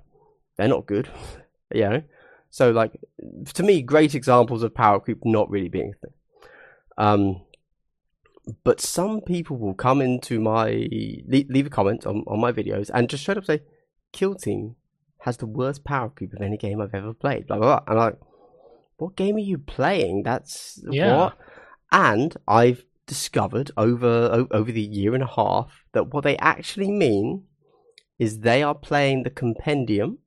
[0.58, 1.10] they're not good,
[1.74, 2.04] you know?
[2.50, 3.00] So, like,
[3.54, 6.14] to me, great examples of power creep not really being a thing.
[6.98, 7.42] Um,
[8.64, 10.70] but some people will come into my,
[11.28, 13.62] leave, leave a comment on, on my videos and just straight up say,
[14.12, 14.76] Kill Team
[15.20, 17.84] has the worst power creep of any game I've ever played, blah, blah, blah.
[17.88, 18.18] I'm like,
[18.98, 20.24] what game are you playing?
[20.24, 21.18] That's, Yeah.
[21.18, 21.38] what?
[21.92, 27.44] And I've discovered over over the year and a half that what they actually mean
[28.20, 30.20] is they are playing the compendium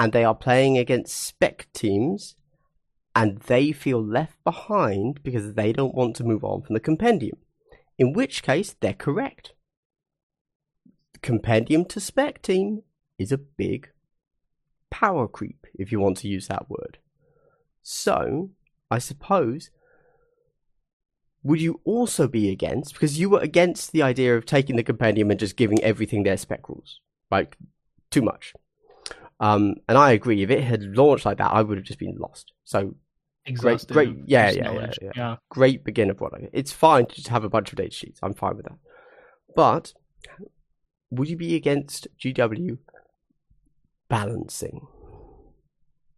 [0.00, 2.34] and they are playing against spec teams
[3.14, 7.36] and they feel left behind because they don't want to move on from the compendium.
[7.98, 9.52] In which case, they're correct.
[11.20, 12.82] Compendium to spec team
[13.18, 13.90] is a big
[14.88, 16.96] power creep, if you want to use that word.
[17.82, 18.52] So,
[18.90, 19.68] I suppose
[21.42, 25.30] would you also be against because you were against the idea of taking the compendium
[25.30, 27.58] and just giving everything their spec rules, like
[28.10, 28.54] too much.
[29.40, 30.42] Um, and I agree.
[30.42, 32.52] If it had launched like that, I would have just been lost.
[32.64, 32.94] So
[33.46, 34.72] Exhausted great- of yeah, just yeah,
[35.02, 35.36] yeah, yeah.
[35.48, 36.50] great beginner product.
[36.52, 38.20] It's fine to just have a bunch of data sheets.
[38.22, 38.78] I'm fine with that.
[39.56, 39.94] But
[41.10, 42.78] would you be against GW
[44.08, 44.86] balancing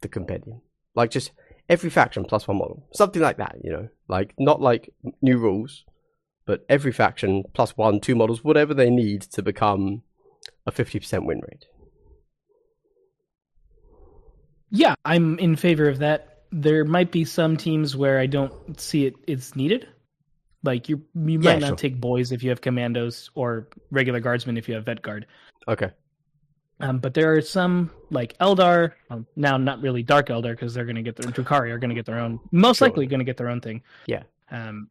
[0.00, 0.62] the compendium?
[0.94, 1.30] Like just
[1.68, 2.88] every faction plus one model.
[2.92, 3.88] Something like that, you know?
[4.08, 4.92] Like not like
[5.22, 5.84] new rules,
[6.44, 10.02] but every faction plus one, two models, whatever they need to become
[10.66, 11.66] a 50% win rate.
[14.72, 16.44] Yeah, I'm in favor of that.
[16.50, 19.86] There might be some teams where I don't see it it's needed.
[20.64, 21.76] Like you you might Yeah, not sure.
[21.76, 25.26] take boys if you have commandos or regular guardsmen if you have vet guard.
[25.68, 25.90] Okay.
[26.80, 30.84] Um, but there are some like Eldar, um, now not really Dark Eldar because they're
[30.84, 32.88] going to get their Drukhari are going to get their own, most Sure.
[32.88, 33.82] likely going to get their own thing.
[34.06, 34.24] Yeah.
[34.50, 34.88] Um,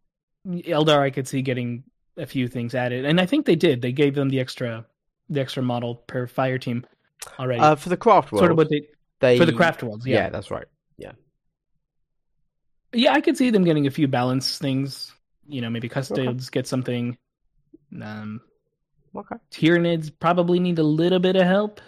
[0.47, 1.84] Eldar I could see getting
[2.17, 3.82] a few things added, and I think they did.
[3.82, 4.86] They gave them the extra,
[5.29, 6.86] the extra model per fire team
[7.38, 7.59] already.
[7.59, 8.88] Uh, for the craft world, sort of what they
[9.22, 10.05] they for the craft worlds.
[10.05, 10.15] Yeah.
[10.17, 10.30] Yeah.
[10.30, 10.65] that's right.
[10.97, 11.13] yeah,
[12.93, 15.11] yeah, I could see them getting a few balance things.
[15.47, 17.17] You know, maybe custodes get something.
[18.01, 18.41] Um,
[19.13, 19.36] Okay.
[19.51, 21.82] Tyranids probably need a little bit of help.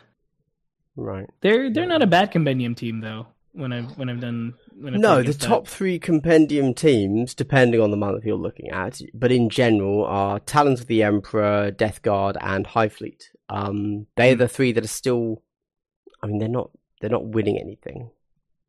[0.97, 1.25] Right.
[1.39, 3.27] They're they're not a bad compendium team though.
[3.53, 5.47] When I've when I've done when I've No, the against that.
[5.47, 10.39] top three compendium teams, depending on the month you're looking at, but in general, are
[10.41, 13.31] Talons of the Emperor, Death Guard, and Hive Fleet.
[13.47, 14.39] Um, they're Hmm.
[14.39, 15.43] the three that are still.
[16.21, 16.71] I mean, they're not
[17.03, 18.09] they're not winning anything,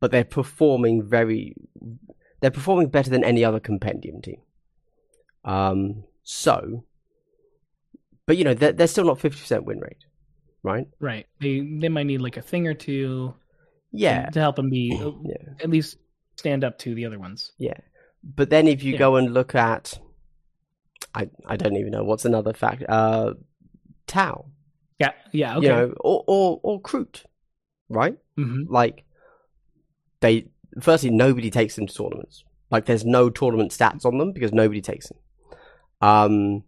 [0.01, 1.55] but they're performing very.
[2.41, 4.41] They're performing better than any other compendium team.
[5.45, 6.03] Um.
[6.23, 6.83] So.
[8.27, 10.03] But you know they're they're still not fifty percent win rate,
[10.63, 10.87] right?
[10.99, 11.27] Right.
[11.39, 13.35] They they might need like a thing or two
[13.91, 14.29] Yeah.
[14.31, 14.89] to help them be
[15.23, 15.53] Yeah.
[15.63, 15.97] at least
[16.35, 17.53] stand up to the other ones.
[17.57, 17.77] Yeah.
[18.23, 18.99] But then if you Yeah.
[18.99, 19.97] go and look at
[21.13, 23.33] I I don't even know what's another fact uh
[24.07, 24.45] Tau,
[24.99, 25.11] Yeah.
[25.31, 25.57] Yeah.
[25.57, 25.67] Okay.
[25.67, 27.25] you know, or or or Kroot,
[27.89, 28.17] right?
[28.35, 29.03] hmm Like
[30.21, 30.47] they
[30.81, 32.43] firstly nobody takes them to tournaments.
[32.71, 35.17] Like there's no tournament stats on them because nobody takes them.
[36.01, 36.63] Um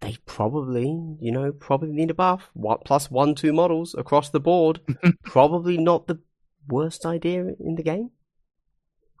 [0.00, 0.86] they probably,
[1.20, 2.50] you know, probably need a buff.
[2.54, 4.80] One plus one, two models across the board.
[5.22, 6.18] probably not the
[6.68, 8.10] worst idea in the game.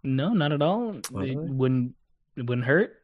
[0.02, 0.96] No, not at all.
[0.96, 1.94] It wouldn't
[2.36, 2.94] it wouldn't hurt.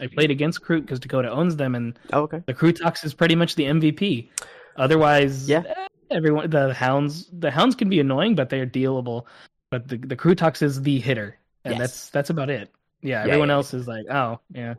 [0.00, 2.42] I played against Kroot because Dakota owns them, and Oh, okay.
[2.46, 4.28] the Krootox is pretty much the MVP.
[4.76, 5.62] Otherwise, Yeah.
[6.10, 9.26] Everyone the hounds the hounds can be annoying, but they're dealable.
[9.70, 11.78] But the the Krootox is the hitter, and Yes.
[11.80, 12.72] that's that's about it.
[13.02, 14.74] Yeah, Yeah, everyone yeah, else is like, oh yeah,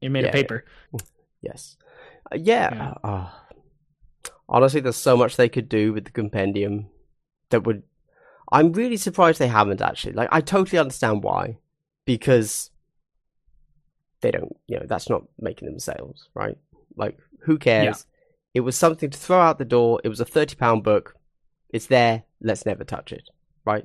[0.00, 0.64] you're made Yeah, of paper.
[1.42, 1.76] Yes.
[2.32, 2.70] Uh, yeah.
[2.74, 2.94] Yeah.
[3.04, 3.30] uh,
[4.48, 6.88] honestly, there's so much they could do with the compendium
[7.50, 7.82] that would.
[8.52, 10.12] I'm really surprised they haven't actually.
[10.14, 11.58] Like, I totally understand why,
[12.04, 12.70] because
[14.20, 14.56] they don't.
[14.66, 16.56] You know, that's not making them sales, right?
[16.96, 18.06] Like, who cares?
[18.56, 20.00] It was something to throw out the door.
[20.02, 21.14] It was a thirty pound book.
[21.68, 22.22] It's there.
[22.40, 23.28] Let's never touch it,
[23.66, 23.84] right?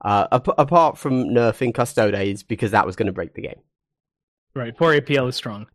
[0.00, 3.58] Uh, ap- apart from nerfing Custodes because that was going to break the game.
[4.54, 5.66] Right, poor APL is strong.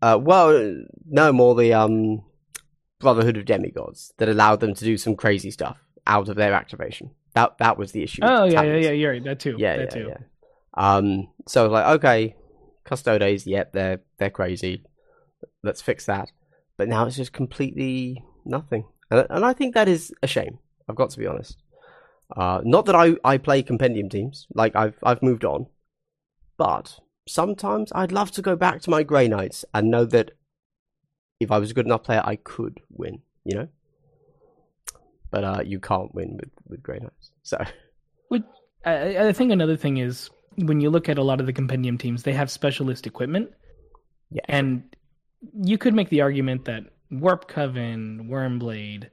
[0.00, 2.22] Uh, well, no more the um,
[3.00, 7.10] Brotherhood of Demigods that allowed them to do some crazy stuff out of their activation.
[7.32, 8.20] That that was the issue.
[8.22, 9.24] Oh yeah, yeah, yeah, you're right.
[9.24, 9.56] That too.
[9.58, 10.08] yeah, that yeah, too.
[10.10, 10.18] yeah.
[10.74, 12.36] Um, so like, okay,
[12.84, 14.84] Custodes, yep, they're they're crazy.
[15.64, 16.30] Let's fix that.
[16.76, 20.58] But now it's just completely nothing, and, and I think that is a shame.
[20.88, 21.56] I've got to be honest.
[22.34, 25.66] Uh, not that I, I play compendium teams, like I've I've moved on,
[26.56, 26.98] but
[27.28, 30.32] sometimes I'd love to go back to my Grey Knights and know that
[31.38, 33.22] if I was a good enough player, I could win.
[33.44, 33.68] You know,
[35.30, 37.30] but uh, you can't win with with Grey Knights.
[37.42, 37.64] So
[38.84, 41.98] I, I think another thing is when you look at a lot of the compendium
[41.98, 43.50] teams, they have specialist equipment.
[44.30, 44.42] Yeah.
[44.48, 44.84] And
[45.62, 49.08] you could make the argument that Warp Coven, Wyrmblade,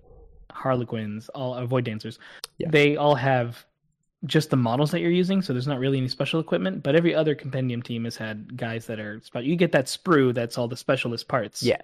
[0.51, 2.19] Harlequins, all uh, Void Dancers,
[2.57, 2.69] Yeah.
[2.71, 3.65] they all have
[4.25, 6.83] just the models that you're using, so there's not really any special equipment.
[6.83, 10.57] But every other compendium team has had guys that are you get that sprue that's
[10.57, 11.63] all the specialist parts.
[11.63, 11.81] yeah,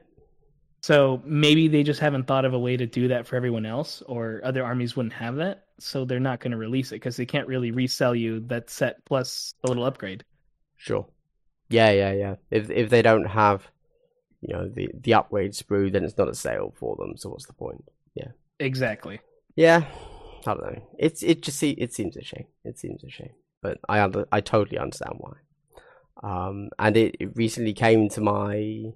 [0.81, 4.03] So maybe they just haven't thought of a way to do that for everyone else,
[4.05, 5.65] or other armies wouldn't have that.
[5.79, 9.03] So they're not going to release it because they can't really resell you that set
[9.05, 10.23] plus a little upgrade.
[10.75, 11.07] Sure.
[11.69, 12.35] Yeah, yeah, yeah.
[12.51, 13.67] If if they don't have,
[14.41, 17.17] you know, the the upgrade sprue, then it's not a sale for them.
[17.17, 17.83] So what's the point?
[18.15, 18.29] Yeah.
[18.59, 19.19] Exactly.
[19.55, 19.85] Yeah,
[20.45, 20.87] I don't know.
[20.99, 22.45] It's it just see it seems a shame.
[22.63, 25.33] It seems a shame, but I under I totally understand why.
[26.23, 28.93] Um, and it, it recently came to my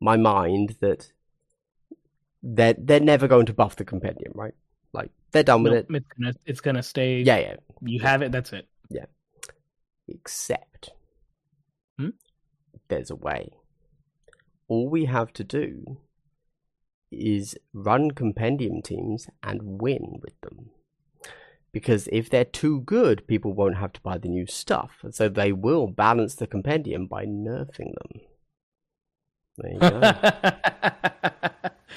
[0.00, 1.12] my mind that
[2.42, 4.54] they're they're never going to buff the compendium, right?
[4.92, 5.86] Like they're done with No, it.
[5.90, 7.20] it's gonna it's gonna stay.
[7.22, 7.56] Yeah, yeah.
[7.82, 8.32] You have it.
[8.32, 8.66] That's it.
[8.90, 9.06] Yeah.
[10.08, 10.90] Except
[11.98, 12.10] Hmm?
[12.88, 13.50] there's a way.
[14.68, 15.98] All we have to do
[17.10, 20.70] is run compendium teams and win with them.
[21.72, 24.98] Because if they're too good, people won't have to buy the new stuff.
[25.02, 28.20] And so they will balance the compendium by nerfing them.
[29.58, 30.12] There you go.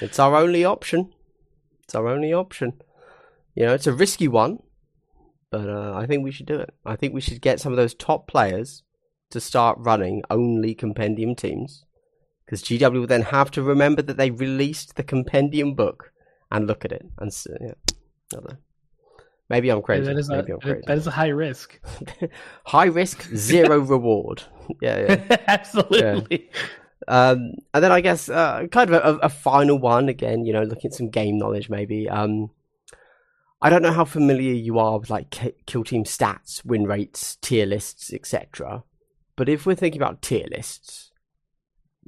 [0.00, 1.12] it's our only option.
[1.84, 2.74] It's our only option.
[3.54, 4.60] You know, it's a risky one,
[5.50, 6.74] but uh, I think we should do it.
[6.84, 8.82] I think we should get some of those top players
[9.30, 11.84] to start running only compendium teams.
[12.52, 16.12] Because GW will then have to remember that they released the compendium book
[16.50, 17.02] and look at it.
[17.16, 18.40] And s- yeah.
[19.48, 20.04] Maybe I'm crazy.
[20.04, 20.82] that is a, crazy.
[20.86, 21.80] that is a high risk.
[22.66, 24.42] High risk, zero reward.
[24.82, 25.36] Yeah, yeah.
[25.48, 26.50] Absolutely.
[27.08, 30.44] Um, and then I guess uh, kind of a, a final one again.
[30.44, 32.06] You know, looking at some game knowledge maybe.
[32.06, 32.50] Um,
[33.62, 35.30] I don't know how familiar you are with like
[35.64, 38.84] kill team stats, win rates, tier lists, etc.
[39.36, 41.11] But if we're thinking about tier lists,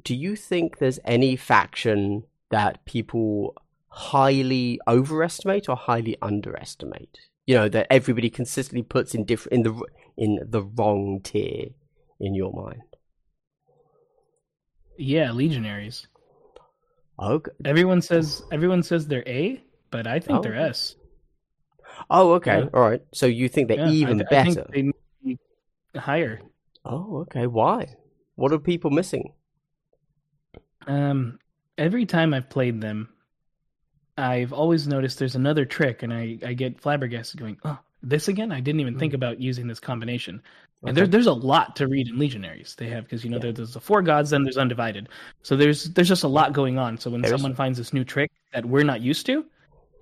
[0.05, 3.55] do you think there's any faction that people
[3.89, 7.17] highly overestimate or highly underestimate?
[7.45, 9.85] You know that everybody consistently puts in different in the
[10.17, 11.71] in the wrong tier
[12.19, 12.81] in your mind.
[14.97, 16.07] Yeah, legionaries.
[17.19, 17.51] Okay.
[17.63, 20.41] Everyone says everyone says they're A, but I think Oh.
[20.41, 20.95] they're S.
[22.09, 22.59] Oh, okay.
[22.59, 22.69] Yeah.
[22.73, 23.01] All right.
[23.13, 24.67] So you think they're Yeah, I even I think better?
[24.73, 24.91] they
[25.23, 25.39] need
[25.95, 26.41] higher.
[26.83, 27.47] Oh, okay.
[27.47, 27.95] Why?
[28.35, 29.33] What are people missing?
[30.87, 31.39] Um,
[31.77, 33.09] every time I've played them,
[34.17, 38.51] I've always noticed there's another trick, and I, I get flabbergasted going, oh, this again?
[38.51, 40.41] I didn't even think about using this combination.
[40.85, 42.75] And there, there's a lot to read in Legionaries.
[42.75, 43.43] They have because you know Yeah.
[43.43, 45.09] there, there's the four gods, then there's undivided.
[45.41, 46.97] So there's there's just a lot going on.
[46.99, 47.41] So when There is.
[47.41, 49.45] someone finds this new trick that we're not used to,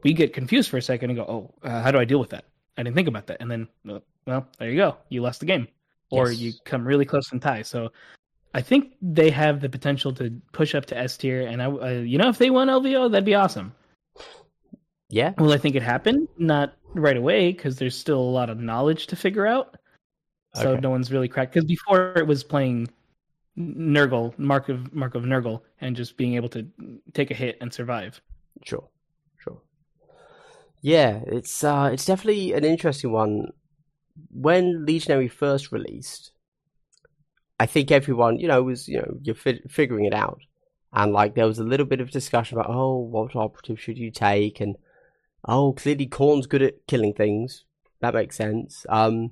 [0.04, 2.32] we get confused for a second and go, oh, uh, how do I deal with
[2.32, 2.46] that?
[2.78, 3.38] I didn't think about that.
[3.40, 4.98] And then, uh, well, there you go.
[5.08, 5.68] You lost the game,
[6.12, 6.40] or Yes.
[6.40, 7.62] you come really close and tie.
[7.62, 7.90] So
[8.54, 11.42] I think they have the potential to push up to S tier.
[11.48, 13.74] And I, uh, you know, if they won LVO, that'd be awesome.
[15.10, 15.34] Yeah.
[15.38, 19.08] Well, I think it happened Not right away because there's still a lot of knowledge
[19.08, 19.76] to figure out.
[20.56, 20.82] So Okay.
[20.82, 21.54] no one's really cracked.
[21.54, 22.90] Because before it was playing
[23.58, 26.68] Nurgle, Mark of Mark of Nurgle, and just being able to
[27.14, 28.22] take a hit and survive.
[28.64, 28.88] Sure.
[29.40, 29.62] Sure.
[30.82, 33.48] Yeah, it's uh, it's definitely an interesting one.
[34.32, 36.32] When Legionary first released,
[37.60, 40.40] I think everyone, you know, was you know you're fi- figuring it out,
[40.92, 44.12] and like there was a little bit of discussion about oh, what operative should you
[44.12, 44.76] take, and
[45.46, 47.66] oh, clearly Khorne's good at killing things.
[48.02, 48.86] That makes sense.
[48.90, 49.32] Um,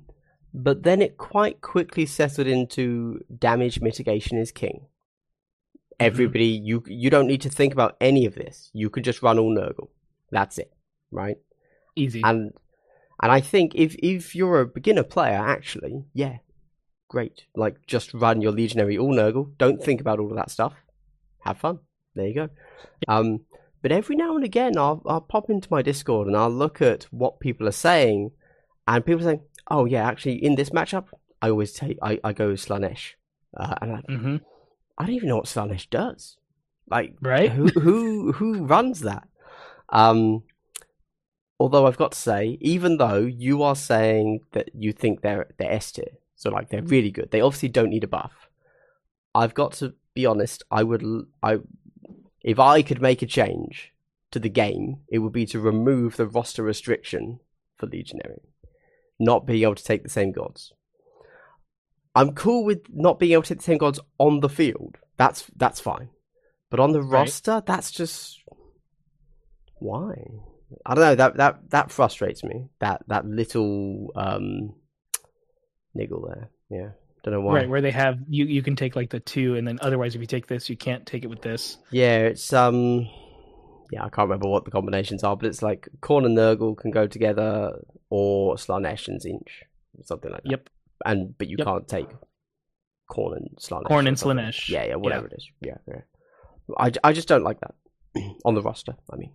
[0.54, 4.86] but then it quite quickly settled into damage mitigation is king.
[5.98, 8.70] Everybody, you you don't need to think about any of this.
[8.72, 9.88] You can just run all Nurgle.
[10.30, 10.72] That's it,
[11.10, 11.36] right?
[11.96, 12.22] Easy.
[12.24, 12.52] And
[13.22, 16.38] and I think if if you're a beginner player, actually, yeah,
[17.12, 17.44] great.
[17.54, 19.52] Like just run your legionary all Nurgle.
[19.58, 20.72] Don't think about all of that stuff.
[21.40, 21.78] Have fun.
[22.14, 22.48] There you go.
[23.06, 23.40] Um,
[23.82, 27.04] but every now and again, I'll I'll pop into my Discord and I'll look at
[27.10, 28.30] what people are saying,
[28.88, 31.06] and people are saying, "Oh yeah, actually, in this matchup,
[31.40, 33.14] I always take I, I go Slaanesh,"
[33.56, 34.36] uh, and I, hmm
[34.98, 36.36] I don't even know what Slaanesh does.
[36.88, 37.50] Like, Right?
[37.50, 39.26] who who who runs that?
[39.88, 40.44] Um,
[41.58, 45.72] although I've got to say, even though you are saying that you think they're they're
[45.72, 48.48] S tier, so like they're really good, they obviously don't need a buff.
[49.32, 50.64] I've got to be honest.
[50.72, 51.04] I would
[51.40, 51.58] I
[52.42, 53.92] if I could make a change
[54.32, 57.38] to the game, it would be to remove the roster restriction
[57.76, 58.42] for Legionary,
[59.20, 60.72] not being able to take the same gods.
[62.16, 64.98] I'm cool with not being able to take the same gods on the field.
[65.16, 66.08] That's that's fine.
[66.70, 67.20] But on the Right.
[67.20, 68.40] roster, that's just
[69.78, 70.14] why?
[70.84, 71.14] I don't know.
[71.14, 72.68] That that that frustrates me.
[72.80, 74.74] That that little um
[75.94, 76.50] niggle there.
[76.70, 76.90] Yeah.
[77.24, 77.54] Don't know why.
[77.54, 80.20] Right, where they have you you can take like the two, and then otherwise if
[80.20, 81.78] you take this, you can't take it with this.
[81.90, 83.08] Yeah, it's um
[83.92, 86.90] yeah, I can't remember what the combinations are, but it's like Khorne and Nurgle can
[86.90, 87.78] go together
[88.10, 89.50] or Slaanesh and Tzeentch.
[90.04, 90.50] Something like that.
[90.50, 90.68] Yep.
[91.04, 91.66] And but you Yep.
[91.66, 92.08] can't take
[93.10, 93.84] Khorne and Slaanesh.
[93.84, 94.16] Khorne or and.
[94.16, 94.68] Slaanesh.
[94.68, 94.94] Yeah, yeah, Yeah.
[94.96, 95.48] whatever it is.
[95.60, 96.00] Yeah, yeah.
[96.78, 97.74] I, I just don't like that
[98.44, 98.94] on the roster.
[99.12, 99.32] I mean,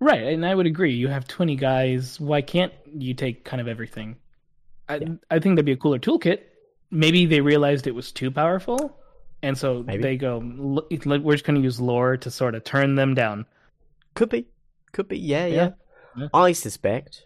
[0.00, 0.92] Right, and I would agree.
[0.94, 2.20] You have twenty guys.
[2.20, 4.16] Why can't you take kind of everything?
[4.88, 5.08] I Yeah.
[5.30, 6.40] I think that'd be a cooler toolkit.
[6.90, 8.96] Maybe they realized it was too powerful,
[9.42, 10.02] and so Maybe.
[10.02, 13.46] they go, we're just going to use lore to sort of turn them down.
[14.14, 14.46] could be,
[14.92, 15.18] could be.
[15.18, 15.70] Yeah, yeah.
[16.16, 16.28] Yeah.
[16.32, 17.24] I suspect,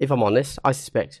[0.00, 1.20] if I'm honest, I suspect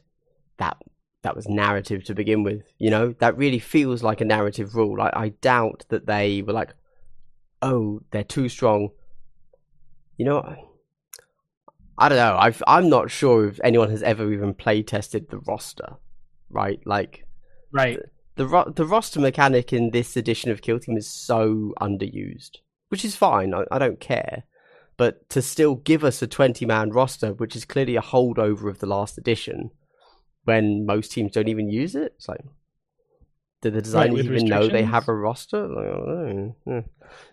[0.56, 0.78] that
[1.22, 2.62] that was narrative to begin with.
[2.78, 5.00] You know, that really feels like a narrative rule.
[5.02, 6.72] I, I doubt that they were like,
[7.60, 8.90] oh, they're too strong.
[10.16, 10.56] You know,
[11.98, 12.36] I don't know.
[12.38, 15.96] I've, I'm not sure if anyone has ever even play tested the roster,
[16.50, 16.80] right?
[16.84, 17.24] Like
[17.72, 17.98] Right.
[18.36, 22.56] the ro- the roster mechanic in this edition of Kill Team is so underused,
[22.88, 23.54] which is fine.
[23.54, 24.44] I, I don't care,
[24.96, 28.78] but to still give us a twenty man roster, which is clearly a holdover of
[28.78, 29.70] the last edition,
[30.44, 32.42] when most teams don't even use it, it's like,
[33.62, 35.66] do the designers with even know they have a roster?
[35.66, 36.56] Like, I don't know.
[36.66, 36.80] Yeah.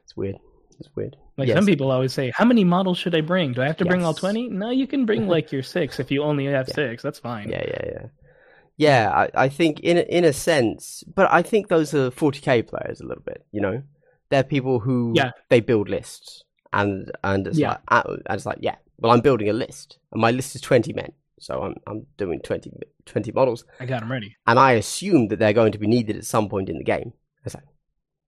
[0.04, 0.38] It's weird.
[0.80, 1.16] It's weird.
[1.38, 1.58] Like Yes.
[1.58, 3.54] some people always say, "How many models should I bring?
[3.54, 4.20] Do I have to bring all Yes.
[4.20, 6.76] 20?" No, you can bring like your six if you only have Yeah.
[6.76, 7.04] six.
[7.04, 7.50] That's fine.
[7.50, 8.06] Yeah, yeah, yeah.
[8.78, 12.64] Yeah, I, I think in a, in a sense, but I think those are 40k
[12.68, 13.46] players a little bit.
[13.52, 13.84] You know,
[14.30, 15.32] they're people who Yeah.
[15.50, 17.70] they build lists, and and it's Yeah.
[17.70, 20.62] like uh, and it's like yeah, well I'm building a list, and my list is
[20.62, 22.72] 20 men, so I'm I'm doing 20,
[23.06, 24.36] 20 models, I got them ready.
[24.48, 27.14] and I assume that they're going to be needed at some point in the game.
[27.46, 27.66] It's like,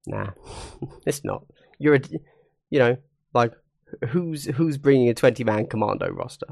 [0.06, 0.30] nah,
[1.08, 1.44] it's not.
[1.80, 2.02] You're a,
[2.76, 2.98] you know,
[3.34, 3.54] like
[4.10, 6.48] who's who's bringing a 20 man commando roster?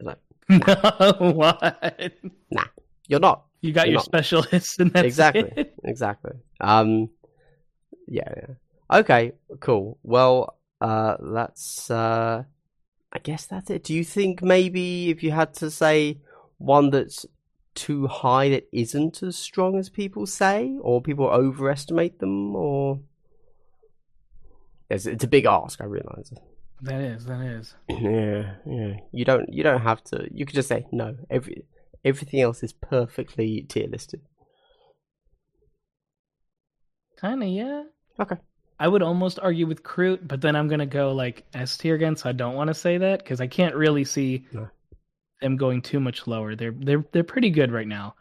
[0.48, 2.12] what?
[2.50, 2.64] Nah,
[3.06, 3.44] you're not.
[3.60, 4.04] You got You're your not.
[4.06, 5.52] specialists, and that's Exactly.
[5.56, 5.74] it.
[5.84, 6.32] exactly.
[6.60, 7.10] Um,
[8.06, 8.98] yeah, yeah.
[9.00, 9.98] Okay, cool.
[10.02, 11.90] Well, uh, that's.
[11.90, 12.44] Uh,
[13.12, 13.84] I guess that's it.
[13.84, 16.20] Do you think maybe if you had to say
[16.56, 17.26] one that's
[17.74, 23.00] too high that isn't as strong as people say, or people overestimate them, or
[24.90, 25.80] it's, it's a big ask.
[25.80, 26.32] I realize.
[26.82, 27.24] That is.
[27.26, 27.74] That is.
[27.88, 28.94] Yeah, yeah.
[29.12, 29.52] You don't.
[29.52, 30.28] You don't have to.
[30.32, 31.16] You could just say no.
[31.30, 31.64] Every
[32.04, 34.20] everything else is perfectly tier listed.
[37.16, 37.82] Kind of, yeah.
[38.20, 38.36] Okay.
[38.80, 42.14] I would almost argue with Kroot, but then I'm gonna go like S tier again,
[42.16, 44.68] so I don't want to say that because I can't really see No.
[45.40, 46.54] them going too much lower.
[46.54, 48.14] They're they're they're pretty good right now.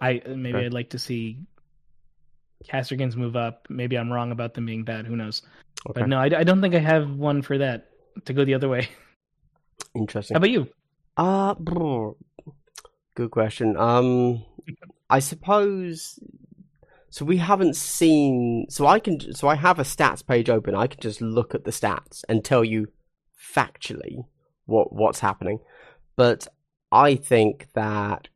[0.00, 0.66] I maybe Okay.
[0.66, 1.38] I'd like to see
[2.68, 3.66] Kasrkins move up.
[3.70, 5.06] Maybe I'm wrong about them being bad.
[5.06, 5.42] Who knows?
[5.88, 6.00] Okay.
[6.00, 7.88] But no, I, I don't think I have one for that
[8.26, 8.88] to go the other way.
[9.94, 10.34] Interesting.
[10.34, 10.68] How about you?
[11.16, 11.54] Uh,
[13.14, 13.76] good question.
[13.76, 14.44] Um,
[15.08, 16.18] I suppose.
[17.08, 18.66] So we haven't seen.
[18.68, 19.34] So I can.
[19.34, 20.74] So I have a stats page open.
[20.74, 22.88] I can just look at the stats and tell you
[23.54, 24.24] factually
[24.66, 25.60] what what's happening.
[26.16, 26.46] But
[26.92, 28.28] I think that.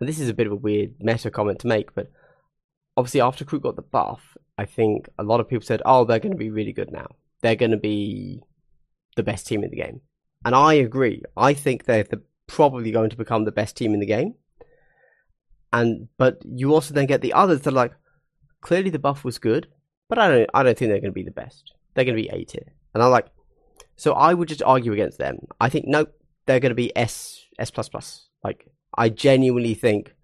[0.00, 2.10] And this is a bit of a weird meta comment to make, but
[2.96, 6.18] obviously after Kroot got the buff, I think a lot of people said, "Oh, they're
[6.20, 7.06] going to be really good now.
[7.42, 8.42] They're going to be
[9.16, 10.00] the best team in the game."
[10.44, 11.22] And I agree.
[11.36, 14.34] I think they're the, probably going to become the best team in the game.
[15.72, 17.92] And but you also then get the others that are like,
[18.60, 19.68] clearly the buff was good,
[20.08, 21.72] but I don't I don't think they're going to be the best.
[21.94, 22.72] They're going to be A tier.
[22.92, 23.26] And I'm like,
[23.96, 25.38] so I would just argue against them.
[25.60, 26.12] I think nope,
[26.46, 28.28] they're going to be S S plus plus.
[28.44, 30.14] Like I genuinely think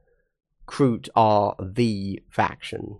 [0.71, 2.99] Kroot are the faction.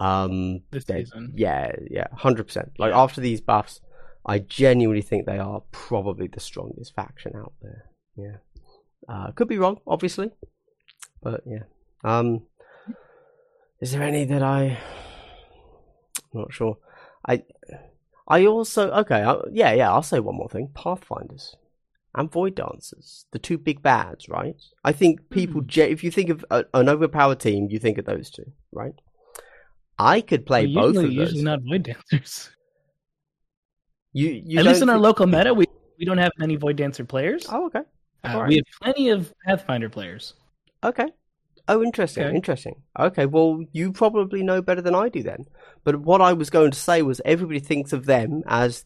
[0.00, 1.32] Um, This they- season.
[1.36, 2.72] yeah, yeah, hundred percent.
[2.78, 3.00] Like Yeah.
[3.02, 3.80] after these buffs,
[4.26, 7.84] I genuinely think they are probably the strongest faction out there.
[8.16, 8.36] Yeah,
[9.08, 10.30] uh, could be wrong, obviously,
[11.22, 11.64] but yeah.
[12.02, 12.46] Um,
[13.80, 14.78] is there any that I?
[16.32, 16.78] I'm not sure.
[17.26, 17.44] I,
[18.26, 19.22] I also okay.
[19.22, 19.92] I, yeah, yeah.
[19.92, 21.56] I'll say one more thing: Pathfinders
[22.14, 24.56] and Void Dancers, the two big bads, right?
[24.84, 28.04] I think people, ge- if you think of a, an overpowered team, you think of
[28.04, 28.94] those two, right?
[29.98, 31.28] I could play Well, both usually, of those.
[31.28, 32.50] usually not void dancers.
[34.12, 35.66] You, you At least in our local meta, we
[35.98, 37.46] we don't have many void dancer players.
[37.50, 37.82] Oh, okay.
[38.24, 38.48] Uh, alright.
[38.48, 40.34] We have plenty of Pathfinder players.
[40.82, 41.06] Okay.
[41.68, 42.24] Oh, interesting.
[42.24, 42.34] Okay.
[42.34, 42.74] Interesting.
[42.98, 43.26] Okay.
[43.26, 45.44] Well, you probably know better than I do then.
[45.84, 48.84] But what I was going to say was everybody thinks of them as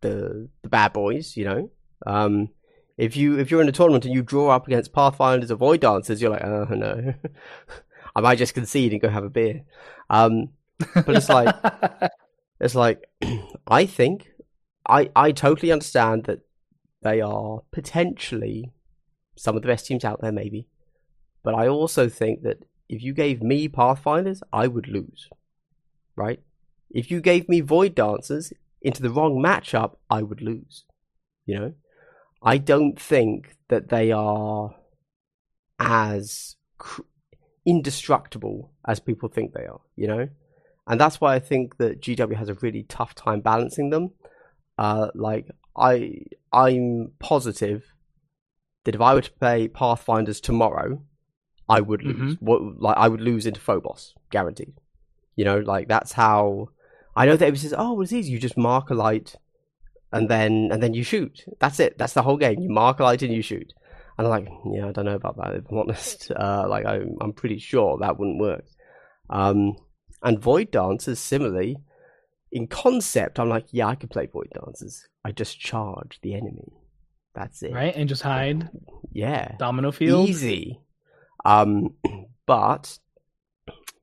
[0.00, 1.36] the the bad boys.
[1.36, 1.70] You know,
[2.04, 2.50] um,
[2.96, 5.80] if you if you're in a tournament and you draw up against Pathfinders or Void
[5.80, 7.14] Dancers, you're like, oh no,
[8.16, 9.62] I might just concede and go have a beer.
[10.10, 10.50] Um,
[10.94, 11.54] but it's like
[12.60, 13.08] it's like
[13.66, 14.28] I think
[14.88, 16.40] I I totally understand that
[17.02, 18.72] they are potentially
[19.36, 20.66] some of the best teams out there, maybe.
[21.42, 25.28] But I also think that if you gave me Pathfinders, I would lose.
[26.16, 26.40] Right?
[26.90, 30.84] If you gave me Void Dancers into the wrong matchup, I would lose.
[31.44, 31.74] You know?
[32.42, 34.74] I don't think that they are
[35.78, 37.02] as cr-
[37.66, 40.28] indestructible as people think they are, you know?
[40.86, 44.12] And that's why I think that GW has a really tough time balancing them.
[44.78, 46.20] Uh, like I,
[46.52, 47.84] I'm positive
[48.84, 51.02] that if I were to play Pathfinders tomorrow,
[51.68, 52.36] I would lose.
[52.40, 54.74] What, like I would lose into Phobos, guaranteed.
[55.34, 56.68] You know, like that's how.
[57.16, 58.30] I know that everybody says, "Oh, well, it's easy.
[58.30, 59.34] You just mark a light,
[60.16, 61.44] and then and then you shoot.
[61.60, 61.98] That's it.
[61.98, 62.60] That's the whole game.
[62.60, 63.72] You mark a light and you shoot."
[64.18, 65.54] And I'm like, "Yeah, I don't know about that.
[65.54, 68.64] If I'm honest, uh, like I'm, I'm pretty sure that wouldn't work."
[69.30, 69.76] Um,
[70.22, 71.76] and Void Dancers, similarly,
[72.50, 75.06] in concept, I'm like, "Yeah, I could play Void Dancers.
[75.24, 76.72] I just charge the enemy.
[77.34, 77.72] That's it.
[77.72, 77.94] right?
[77.94, 78.70] And just hide
[79.12, 80.28] Yeah, domino field.
[80.28, 80.80] easy.
[81.44, 81.94] Um,
[82.46, 82.98] but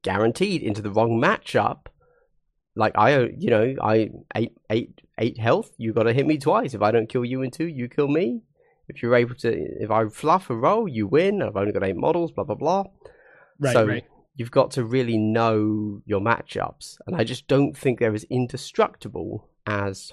[0.03, 1.87] guaranteed into the wrong matchup.
[2.75, 5.71] Like I, you know, I eight eight eight health.
[5.77, 6.73] You got to hit me twice.
[6.73, 8.41] If I don't kill you in two, you kill me.
[8.87, 11.41] If you're able to, if I fluff a roll, you win.
[11.41, 12.31] I've only got eight models.
[12.31, 12.83] Blah blah blah.
[13.59, 14.05] Right, so right.
[14.35, 19.47] you've got to really know your matchups, and I just don't think they're as indestructible
[19.65, 20.11] as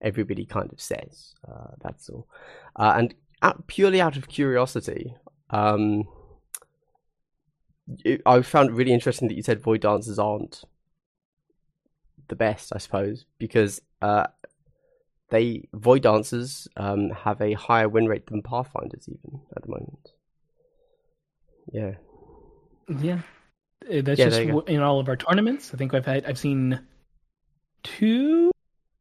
[0.00, 1.34] everybody kind of says.
[1.48, 2.26] Uh, that's all.
[2.74, 5.14] Uh, and out, purely out of curiosity,
[5.50, 6.04] um,
[8.04, 10.64] it, I found it really interesting that you said void dancers aren't
[12.32, 14.26] the best, I suppose, because uh,
[15.28, 20.12] they void dancers um, have a higher win rate than pathfinders even at the moment.
[21.72, 21.92] Yeah,
[23.00, 23.20] Yeah,
[23.84, 24.60] Uh, that's Yeah, just there you go.
[24.60, 25.72] w- in all of our tournaments.
[25.74, 26.80] I think I've had I've seen
[27.82, 28.50] two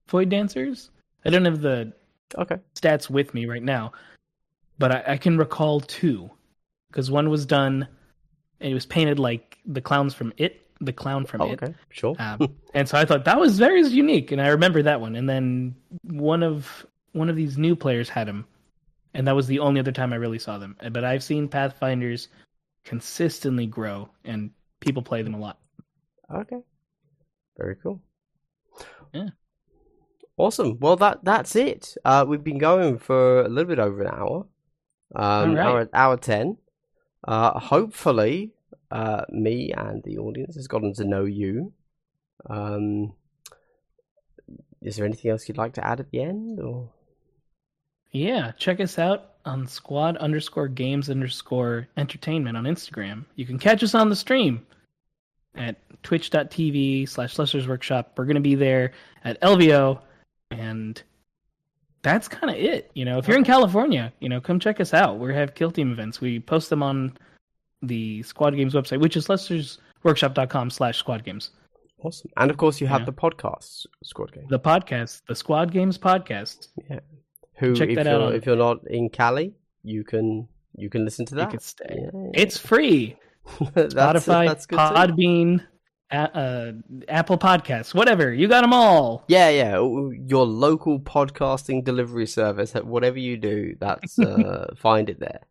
[0.10, 0.90] void dancers.
[1.26, 1.94] I don't have the
[2.38, 3.94] okay, stats with me right now,
[4.78, 6.30] but I, I can recall two
[6.90, 7.88] because one was done
[8.60, 11.64] and it was painted like the clowns from It, the clown from oh, It.
[11.64, 12.16] okay, sure.
[12.20, 15.16] Um, and so I thought that was very unique, and I remember that one.
[15.16, 18.46] And then one of one of these new players had him,
[19.14, 20.76] and that was the only other time I really saw them.
[20.92, 22.28] But I've seen Pathfinders
[22.84, 25.60] consistently grow, and people play them a lot.
[26.34, 26.62] Okay.
[27.58, 28.02] Very cool.
[29.14, 29.30] Yeah.
[30.38, 30.80] Awesome.
[30.80, 31.96] Well, that that's it.
[32.04, 34.48] Uh, we've been going for a little bit over an hour.
[35.14, 35.66] Um, right.
[35.66, 36.58] hour hour ten.
[37.28, 38.52] Uh, hopefully,
[38.92, 41.72] uh, me and the audience has gotten to know you.
[42.50, 43.14] Um,
[44.82, 46.90] is there anything else you'd like to add at the end, or?
[48.12, 53.26] Yeah, check us out on squad underscore games underscore entertainment on Instagram.
[53.36, 54.66] You can catch us on the stream
[55.56, 58.14] at twitch.tv slash Luster's Workshop.
[58.18, 58.92] We're going to be there
[59.24, 60.02] at LVO,
[60.50, 61.02] and
[62.02, 62.92] that's kind of it.
[62.94, 65.20] You know, if you're in California, you know, come check us out.
[65.20, 66.20] We have Kill Team events.
[66.20, 67.18] We post them on
[67.82, 71.52] the Squad Games website, which is lustersworkshop.com slash squad games.
[72.04, 72.32] Awesome.
[72.38, 73.06] And of course, you have Yeah.
[73.06, 74.46] the podcast, Squad Game.
[74.50, 76.70] The podcast, the Squad Games podcast.
[77.58, 79.54] Who, check if that you're out if you're not in Cali,
[79.84, 81.52] you can you can listen to that.
[81.52, 81.96] can stay.
[82.14, 82.30] Yeah.
[82.34, 83.18] It's free.
[83.74, 84.80] That's- Spotify, that's good.
[84.80, 85.62] Podbean,
[86.12, 86.72] a- uh,
[87.08, 88.32] Apple Podcasts, whatever.
[88.34, 89.24] You got them all.
[89.28, 89.74] Yeah, yeah.
[89.80, 95.42] Your local podcasting delivery service, whatever you do, that's uh, find it there.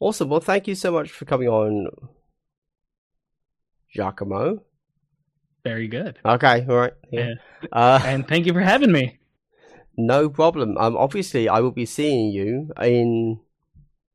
[0.00, 0.28] Awesome.
[0.28, 1.88] Well, thank you so much for coming on,
[3.94, 4.62] Giacomo.
[5.64, 6.18] Very good.
[6.24, 6.92] Okay, all right.
[7.10, 7.34] Yeah.
[7.72, 9.18] Uh, And thank you for having me.
[9.96, 10.78] no problem.
[10.78, 13.40] Um, obviously, I will be seeing you in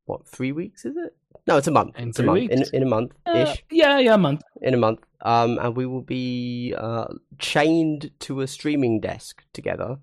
[0.06, 0.86] what three weeks?
[0.86, 1.16] Is it?
[1.46, 1.98] No, it's a month.
[2.00, 2.40] In it's a month.
[2.40, 2.70] weeks?
[2.70, 4.42] In, in a month Uh, yeah, yeah, a month.
[4.62, 5.00] in a month.
[5.22, 7.08] Um, and we will be uh,
[7.40, 9.98] chained to a streaming desk together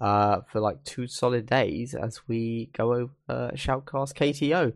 [0.00, 4.72] uh, for like two solid days as we go over uh, Shoutcast KTO.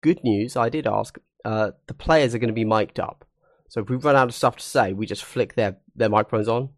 [0.00, 1.18] Good news, I did ask.
[1.44, 3.24] Uh, the players are going to be mic'd up,
[3.68, 6.48] so if we run out of stuff to say, we just flick their their microphones
[6.48, 6.68] on,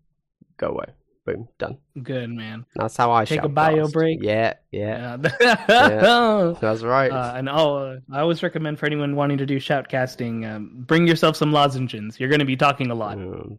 [0.59, 0.87] go away,
[1.27, 1.79] boom, done.
[2.03, 2.67] Good man.
[2.77, 4.19] That's how I Take a bio break.
[4.23, 5.17] Yeah, yeah,
[5.69, 7.11] Uh, that's right.
[7.11, 11.37] uh, and I'll, I always recommend for anyone wanting to do shoutcasting, um, bring yourself
[11.37, 12.19] some lozenges.
[12.21, 13.17] You're going to be talking a lot.
[13.19, 13.59] Mm.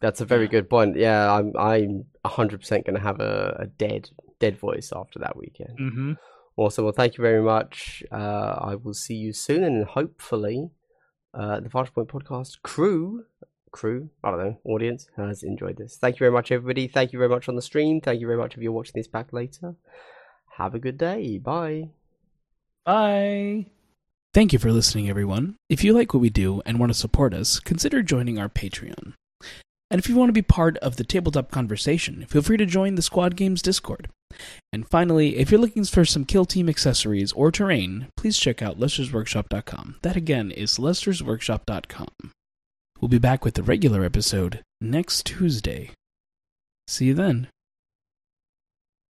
[0.00, 0.50] That's a very Yeah.
[0.50, 0.96] good point.
[0.96, 4.08] Yeah, I'm I'm hundred percent gonna have a, a dead
[4.38, 5.76] dead voice after that weekend.
[5.78, 6.12] hmm
[6.56, 6.84] Awesome.
[6.84, 8.02] Well, thank you very much.
[8.12, 10.70] Uh, I will see you soon, and hopefully,
[11.32, 13.24] uh, the Vantage Point Podcast crew,
[13.70, 15.96] crew, I don't know, audience has enjoyed this.
[15.96, 16.88] Thank you very much, everybody.
[16.88, 18.00] Thank you very much on the stream.
[18.00, 19.74] Thank you very much if you're watching this back later.
[20.56, 21.38] Have a good day.
[21.38, 21.90] Bye.
[22.84, 23.66] Bye.
[24.34, 25.56] Thank you for listening, everyone.
[25.68, 29.14] If you like what we do and want to support us, consider joining our Patreon.
[29.90, 32.94] And if you want to be part of the tabletop conversation, feel free to join
[32.94, 34.08] the Squad Games Discord.
[34.72, 38.78] And finally, if you're looking for some kill team accessories or terrain, please check out
[38.78, 39.96] lustersworkshop.com.
[40.02, 42.32] That again is lustersworkshop.com.
[43.00, 45.90] We'll be back with the regular episode next Tuesday.
[46.86, 47.48] See you then.